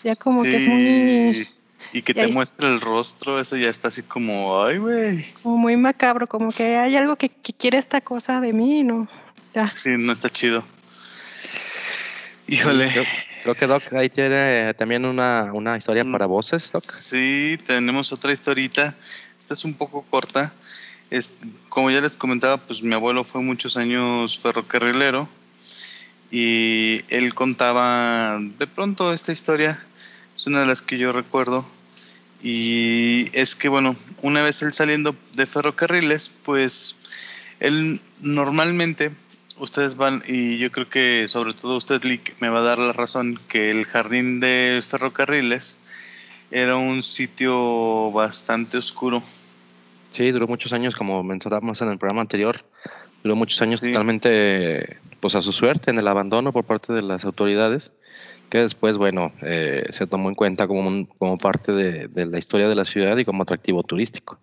[0.03, 1.49] ya como que es muy,
[1.93, 5.25] Y que y te ahí- muestre el rostro, eso ya está así como, ay, güey.
[5.43, 9.09] como muy macabro, como que hay algo que, que quiere esta cosa de mí, ¿no?
[9.55, 9.73] Ya.
[9.75, 10.65] Sí, no está chido.
[12.47, 12.91] Híjole.
[12.91, 13.05] Creo,
[13.43, 16.13] creo que Doc ahí tiene también una, una historia Mm.
[16.13, 16.83] para voces, Doc.
[16.83, 18.95] Sí, tenemos otra historita.
[19.39, 20.53] Esta es un poco corta.
[21.11, 21.31] Es,
[21.69, 25.29] como ya les comentaba, pues mi abuelo fue muchos años ferrocarrilero
[26.31, 29.85] y él contaba de pronto esta historia.
[30.41, 31.67] Es una de las que yo recuerdo.
[32.43, 36.97] Y es que, bueno, una vez él saliendo de ferrocarriles, pues
[37.61, 39.11] él normalmente,
[39.59, 42.95] ustedes van, y yo creo que sobre todo usted, Lick, me va a dar la
[42.95, 45.77] razón, que el jardín de ferrocarriles
[46.51, 49.23] era un sitio bastante oscuro.
[50.11, 52.65] Sí, duró muchos años, como mencionábamos en el programa anterior,
[53.23, 57.27] duró muchos años totalmente pues a su suerte en el abandono por parte de las
[57.27, 57.93] autoridades,
[58.51, 62.69] que después, bueno, eh, se tomó en cuenta como, como parte de, de, la historia
[62.69, 64.39] de la ciudad y como atractivo turístico.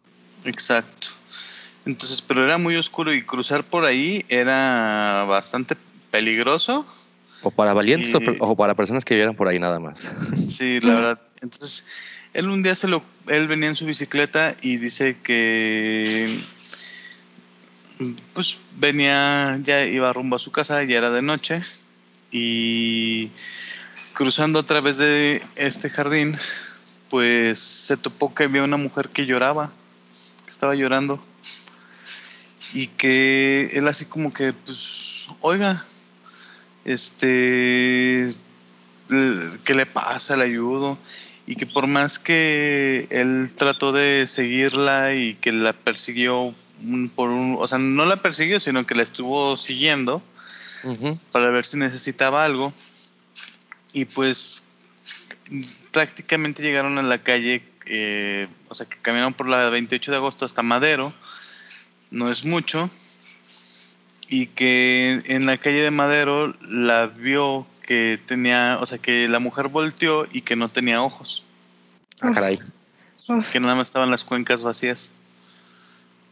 [0.46, 1.08] Exacto.
[1.86, 5.76] Entonces, pero era muy oscuro y cruzar por ahí era bastante
[6.12, 6.86] peligroso.
[7.44, 8.36] O para valientes y...
[8.40, 10.02] o, para personas que vivieran por ahí nada más.
[10.50, 11.22] Sí, la verdad.
[11.42, 11.86] Entonces,
[12.34, 16.28] él un día se lo, él venía en su bicicleta y dice que
[18.34, 21.62] pues venía, ya iba rumbo a su casa, ya era de noche
[22.32, 23.32] y
[24.18, 26.35] cruzando a través de este jardín,
[27.07, 29.72] pues se topó que había una mujer que lloraba,
[30.44, 31.23] que estaba llorando
[32.73, 35.85] y que él así como que, pues, oiga,
[36.84, 38.34] este,
[39.64, 40.35] ¿qué le pasa?
[40.35, 40.98] Le ayudo
[41.45, 46.56] y que por más que él trató de seguirla y que la persiguió
[47.15, 50.23] por un, o sea, no la persiguió, sino que la estuvo siguiendo
[50.85, 51.19] uh -huh.
[51.31, 52.73] para ver si necesitaba algo.
[53.94, 54.64] Y pues
[55.92, 60.46] prácticamente llegaron a la calle, eh, o sea, que caminaron por la 28 de agosto
[60.46, 61.14] hasta Madero,
[62.12, 62.90] no es mucho,
[64.28, 69.40] y que en la calle de Madero la vio que tenía, o sea, que la
[69.40, 71.46] mujer volteó y que no tenía ojos.
[72.20, 72.60] Ah, caray.
[73.52, 75.12] Que nada más estaban las cuencas vacías.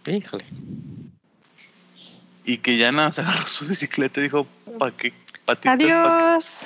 [0.05, 0.45] Híjole.
[2.43, 5.13] Y que ya nada, se agarró su bicicleta y dijo, ¿pa' qué?
[5.45, 6.65] Patitas, Adiós.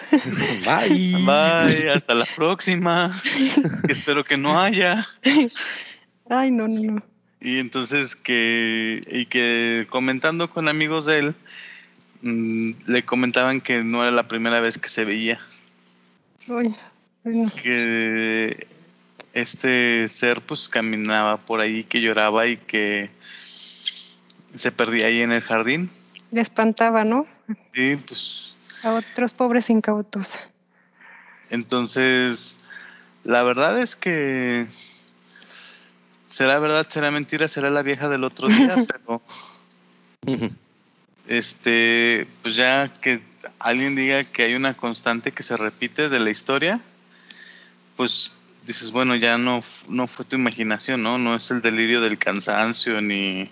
[0.65, 1.11] Bye.
[1.25, 1.89] Bye.
[1.91, 3.13] Hasta la próxima.
[3.89, 5.05] Espero que no haya.
[6.29, 7.03] Ay, no, no, no.
[7.41, 11.35] Y entonces que, y que comentando con amigos de él,
[12.21, 15.39] mmm, le comentaban que no era la primera vez que se veía.
[16.47, 16.75] Uy,
[17.23, 17.51] no.
[17.61, 18.67] Que
[19.33, 23.09] este ser pues caminaba por ahí, que lloraba y que
[24.51, 25.89] se perdía ahí en el jardín.
[26.31, 27.25] Le espantaba, ¿no?
[27.73, 28.55] Sí, pues.
[28.83, 30.37] A otros pobres incautos.
[31.49, 32.57] Entonces,
[33.23, 34.67] la verdad es que
[36.27, 39.21] será verdad, será mentira, será la vieja del otro día, pero
[41.27, 43.21] este, pues ya que
[43.59, 46.79] alguien diga que hay una constante que se repite de la historia,
[47.95, 51.17] pues dices, bueno, ya no, no fue tu imaginación, ¿no?
[51.17, 53.51] No es el delirio del cansancio ni...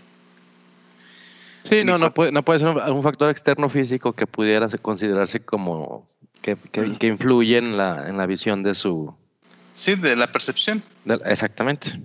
[1.67, 6.07] Sí, no, no puede, no puede ser algún factor externo físico que pudiera considerarse como
[6.41, 9.13] que, que, que influye en la, en la visión de su...
[9.73, 10.81] Sí, de la percepción.
[11.03, 11.99] De, exactamente.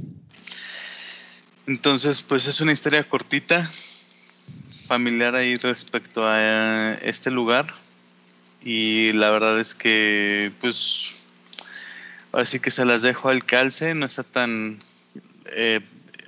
[1.66, 3.64] Entonces, pues es una historia cortita,
[4.86, 7.66] familiar ahí respecto a este lugar.
[8.64, 11.26] Y la verdad es que, pues,
[12.32, 14.78] ahora sí que se las dejo al calce, no está tan,
[15.54, 15.80] eh,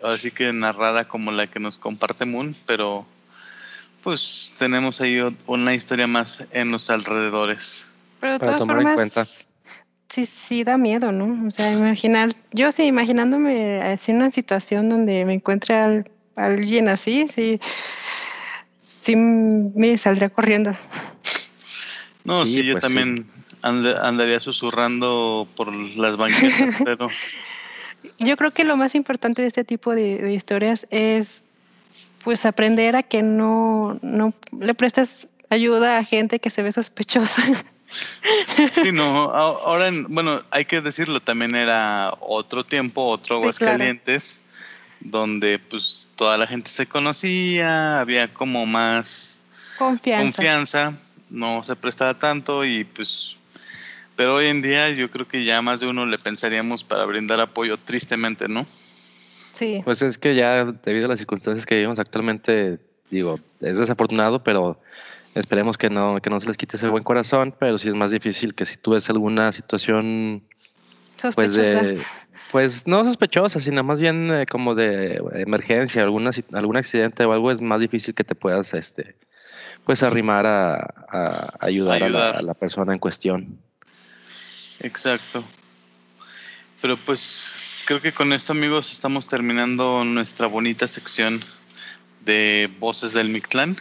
[0.03, 3.07] ahora sí que narrada como la que nos comparte Moon, pero
[4.05, 7.91] pues tenemos ahí una historia más en los alrededores.
[8.21, 9.51] Pero de todas formas,
[10.11, 11.49] sí, sí da miedo, ¿no?
[11.49, 17.29] O sea, imaginar, yo sí, imaginándome así una situación donde me encuentre al, alguien así,
[17.35, 17.59] sí,
[18.87, 20.77] sí me saldría corriendo.
[22.25, 23.43] No, sí, sí yo pues también sí.
[23.63, 27.09] and, andaría susurrando por las banquetas, pero...
[28.19, 31.44] Yo creo que lo más importante de este tipo de, de historias es
[32.25, 37.43] pues aprender a que no, no le prestes ayuda a gente que se ve sospechosa.
[38.75, 44.99] Sí, no, ahora, bueno, hay que decirlo, también era otro tiempo, otro Aguascalientes, sí, claro.
[45.01, 49.43] donde pues toda la gente se conocía, había como más
[49.79, 50.25] confianza.
[50.25, 50.99] confianza,
[51.31, 53.37] no se prestaba tanto y pues,
[54.17, 57.41] pero hoy en día yo creo que ya más de uno le pensaríamos para brindar
[57.41, 58.67] apoyo, tristemente, ¿no?
[59.55, 59.81] Sí.
[59.85, 64.81] Pues es que ya debido a las circunstancias que vivimos actualmente, digo, es desafortunado, pero
[65.37, 68.11] esperemos que no, que no se les quite ese buen corazón, pero sí es más
[68.11, 70.43] difícil que si tú ves alguna situación
[71.37, 72.03] pues de
[72.51, 77.53] pues no sospechosa, sino más bien eh, como de emergencia, alguna, algún accidente o algo,
[77.53, 79.15] es más difícil que te puedas este
[79.85, 80.75] pues arrimar a,
[81.09, 82.23] a ayudar, ayudar.
[82.23, 83.59] A, la, a la persona en cuestión.
[84.81, 85.45] Exacto.
[86.81, 91.41] Pero pues creo que con esto, amigos, estamos terminando nuestra bonita sección
[92.25, 93.77] de Voces del Mictlán.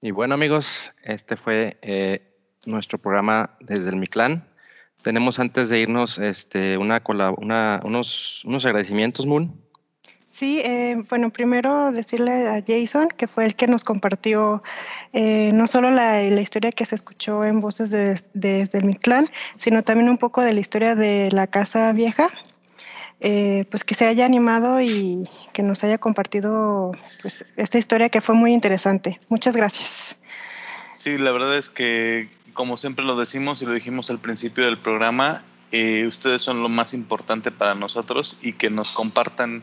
[0.00, 2.22] Y bueno, amigos, este fue eh,
[2.66, 4.48] nuestro programa desde el Mictlán.
[5.02, 7.02] tenemos antes de irnos este, una,
[7.38, 9.60] una, unos, unos agradecimientos, Moon.
[10.28, 14.62] Sí, eh, bueno, primero decirle a Jason que fue el que nos compartió
[15.12, 19.26] eh, no solo la, la, historia que se escuchó en Voces de, desde mi clan,
[19.56, 22.28] sino también un poco de la historia de la Casa Vieja,
[23.20, 26.92] eh, pues que se haya animado y que nos haya compartido
[27.22, 29.20] pues, esta historia que fue muy interesante.
[29.28, 30.16] Muchas gracias.
[30.92, 34.78] Sí, la verdad es que, como siempre lo decimos y lo dijimos al principio del
[34.78, 39.62] programa, eh, ustedes son lo más importante para nosotros y que nos compartan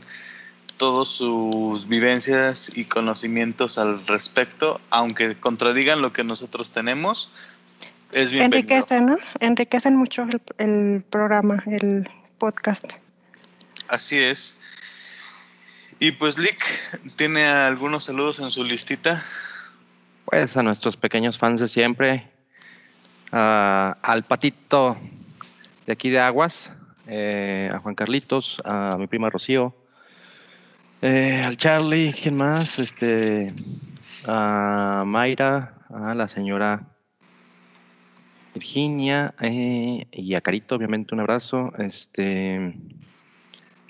[0.77, 7.32] todas sus vivencias y conocimientos al respecto, aunque contradigan lo que nosotros tenemos,
[8.11, 8.57] es bienvenido.
[8.57, 9.18] Enriquecen, ¿no?
[9.40, 12.95] Enriquecen mucho el, el programa, el podcast.
[13.88, 14.57] Así es.
[15.99, 16.64] Y pues Lick,
[17.16, 19.24] ¿tiene algunos saludos en su listita?
[20.26, 22.30] Pues a nuestros pequeños fans de siempre,
[23.32, 24.98] al patito
[25.86, 26.72] de aquí de Aguas,
[27.07, 29.76] eh, a Juan Carlitos, a mi prima Rocío,
[31.02, 32.80] eh, al Charlie, ¿quién más?
[32.80, 33.53] Este,
[34.26, 36.88] a Mayra, a la señora
[38.53, 41.72] Virginia eh, y a Carito, obviamente un abrazo.
[41.78, 42.74] Este,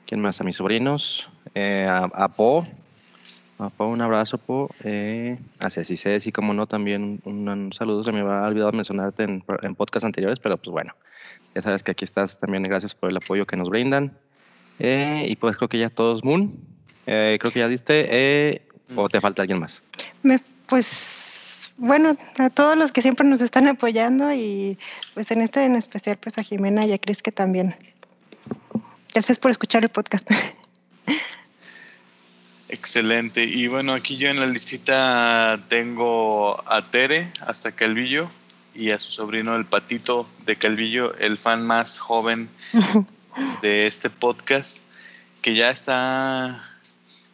[0.06, 0.40] ¿Quién más?
[0.42, 1.30] A mis sobrinos.
[1.54, 2.64] Eh, a, Po.
[3.58, 4.70] A Po, un abrazo, Po.
[4.84, 8.04] Eh, a Ceci Ceci, como no, también un, saludo.
[8.04, 10.94] Se me ha olvidado mencionarte en, en podcasts anteriores, pero pues bueno,
[11.54, 12.64] ya sabes que aquí estás también.
[12.64, 14.18] Gracias por el apoyo que nos brindan.
[14.80, 16.54] Eh, y pues creo que ya todos, Moon.
[17.06, 18.08] Eh, creo que ya diste.
[18.10, 18.62] Eh,
[18.96, 19.82] ¿O te falta alguien más?
[20.22, 24.78] Me, pues bueno, a todos los que siempre nos están apoyando y
[25.14, 27.76] pues en este en especial pues a Jimena y a Cris que también
[29.16, 30.30] Gracias por escuchar el podcast.
[32.68, 33.46] Excelente.
[33.46, 38.30] Y bueno, aquí yo en la listita tengo a Tere hasta Calvillo
[38.74, 42.50] y a su sobrino el Patito de Calvillo, el fan más joven
[43.62, 44.80] de este podcast,
[45.42, 46.62] que ya está,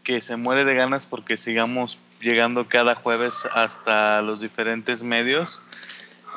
[0.03, 5.63] que se muere de ganas porque sigamos llegando cada jueves hasta los diferentes medios.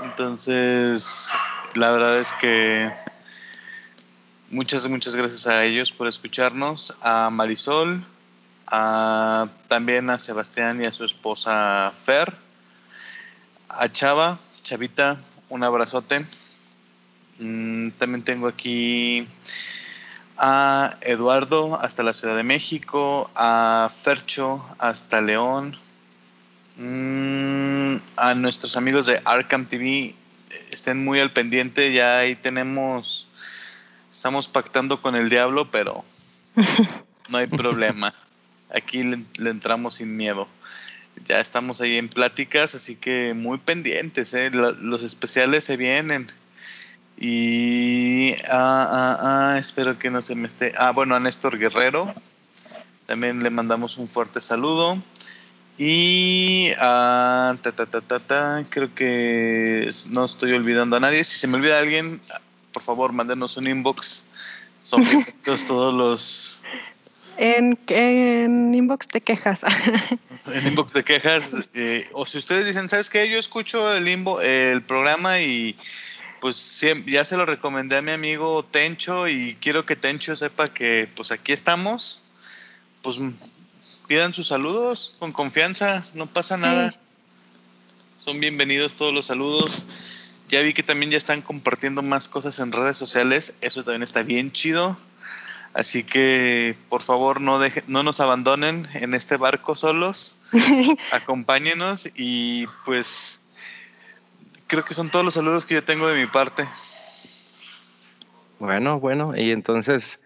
[0.03, 1.29] Entonces,
[1.75, 2.91] la verdad es que
[4.55, 8.05] Muchas, muchas gracias a ellos por escucharnos, a Marisol,
[8.68, 12.32] a, también a Sebastián y a su esposa Fer,
[13.68, 16.24] a Chava, Chavita, un abrazote.
[17.40, 19.26] Mm, también tengo aquí
[20.39, 25.76] a Eduardo hasta la Ciudad de México, a Fercho hasta León,
[26.76, 30.14] mm, a nuestros amigos de Arkham TV,
[30.70, 33.26] estén muy al pendiente, ya ahí tenemos
[34.25, 36.03] Estamos pactando con el diablo, pero
[37.29, 38.15] no hay problema.
[38.75, 40.49] Aquí le, entramos sin miedo.
[41.27, 44.33] Ya estamos ahí en pláticas, así que muy pendientes.
[44.33, 44.51] ¿eh?
[44.51, 46.27] los especiales se vienen.
[47.19, 50.73] Y ah, ah, ah, espero que no se me esté.
[50.79, 52.15] Ah, bueno, a Néstor Guerrero.
[53.05, 54.97] También le mandamos un fuerte saludo.
[55.77, 61.25] Y ta, ta, ta, ta, ta, creo que no estoy olvidando a nadie.
[61.25, 62.23] Si se me olvida alguien,
[62.75, 64.25] por favor, mándenos un inbox.
[64.81, 66.63] Son bienvenidos todos los.
[67.39, 69.61] En, en, inbox de quejas.
[70.53, 71.55] en inbox de quejas.
[71.73, 73.29] Eh, o si ustedes dicen, ¿sabes qué?
[73.31, 75.77] Yo escucho el, limbo, el programa y
[76.41, 81.09] pues ya se lo recomendé a mi amigo Tencho y quiero que Tencho sepa que
[81.17, 82.25] pues aquí estamos.
[83.03, 83.19] Pues
[84.09, 86.95] pidan sus saludos con confianza, no pasa nada.
[88.17, 90.24] Son bienvenidos todos los saludos.
[90.49, 93.55] Ya vi que también ya están compartiendo más cosas en redes sociales.
[93.61, 94.97] Eso también está bien chido.
[95.75, 100.37] Así que por favor no, deje, no nos abandonen en este barco solos.
[101.12, 103.41] Acompáñenos y pues
[104.69, 106.65] creo que son todos los saludos que yo tengo de mi parte.
[108.61, 110.21] Bueno, bueno, y entonces,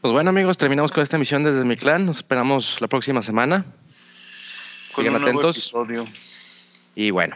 [0.00, 2.06] pues bueno amigos, terminamos con esta emisión desde mi clan.
[2.06, 3.64] Nos esperamos la próxima semana.
[4.92, 5.56] Con un atentos.
[5.56, 6.04] episodio.
[6.94, 7.34] Y bueno,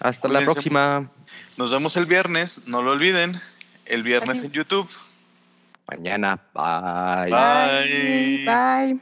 [0.00, 1.10] hasta la próxima.
[1.56, 3.36] Nos vemos el viernes, no lo olviden.
[3.86, 4.88] El viernes en YouTube.
[5.88, 6.38] Mañana.
[6.52, 7.30] Bye.
[7.30, 8.44] Bye.
[8.44, 9.00] Bye.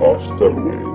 [0.00, 0.91] Hasta luego.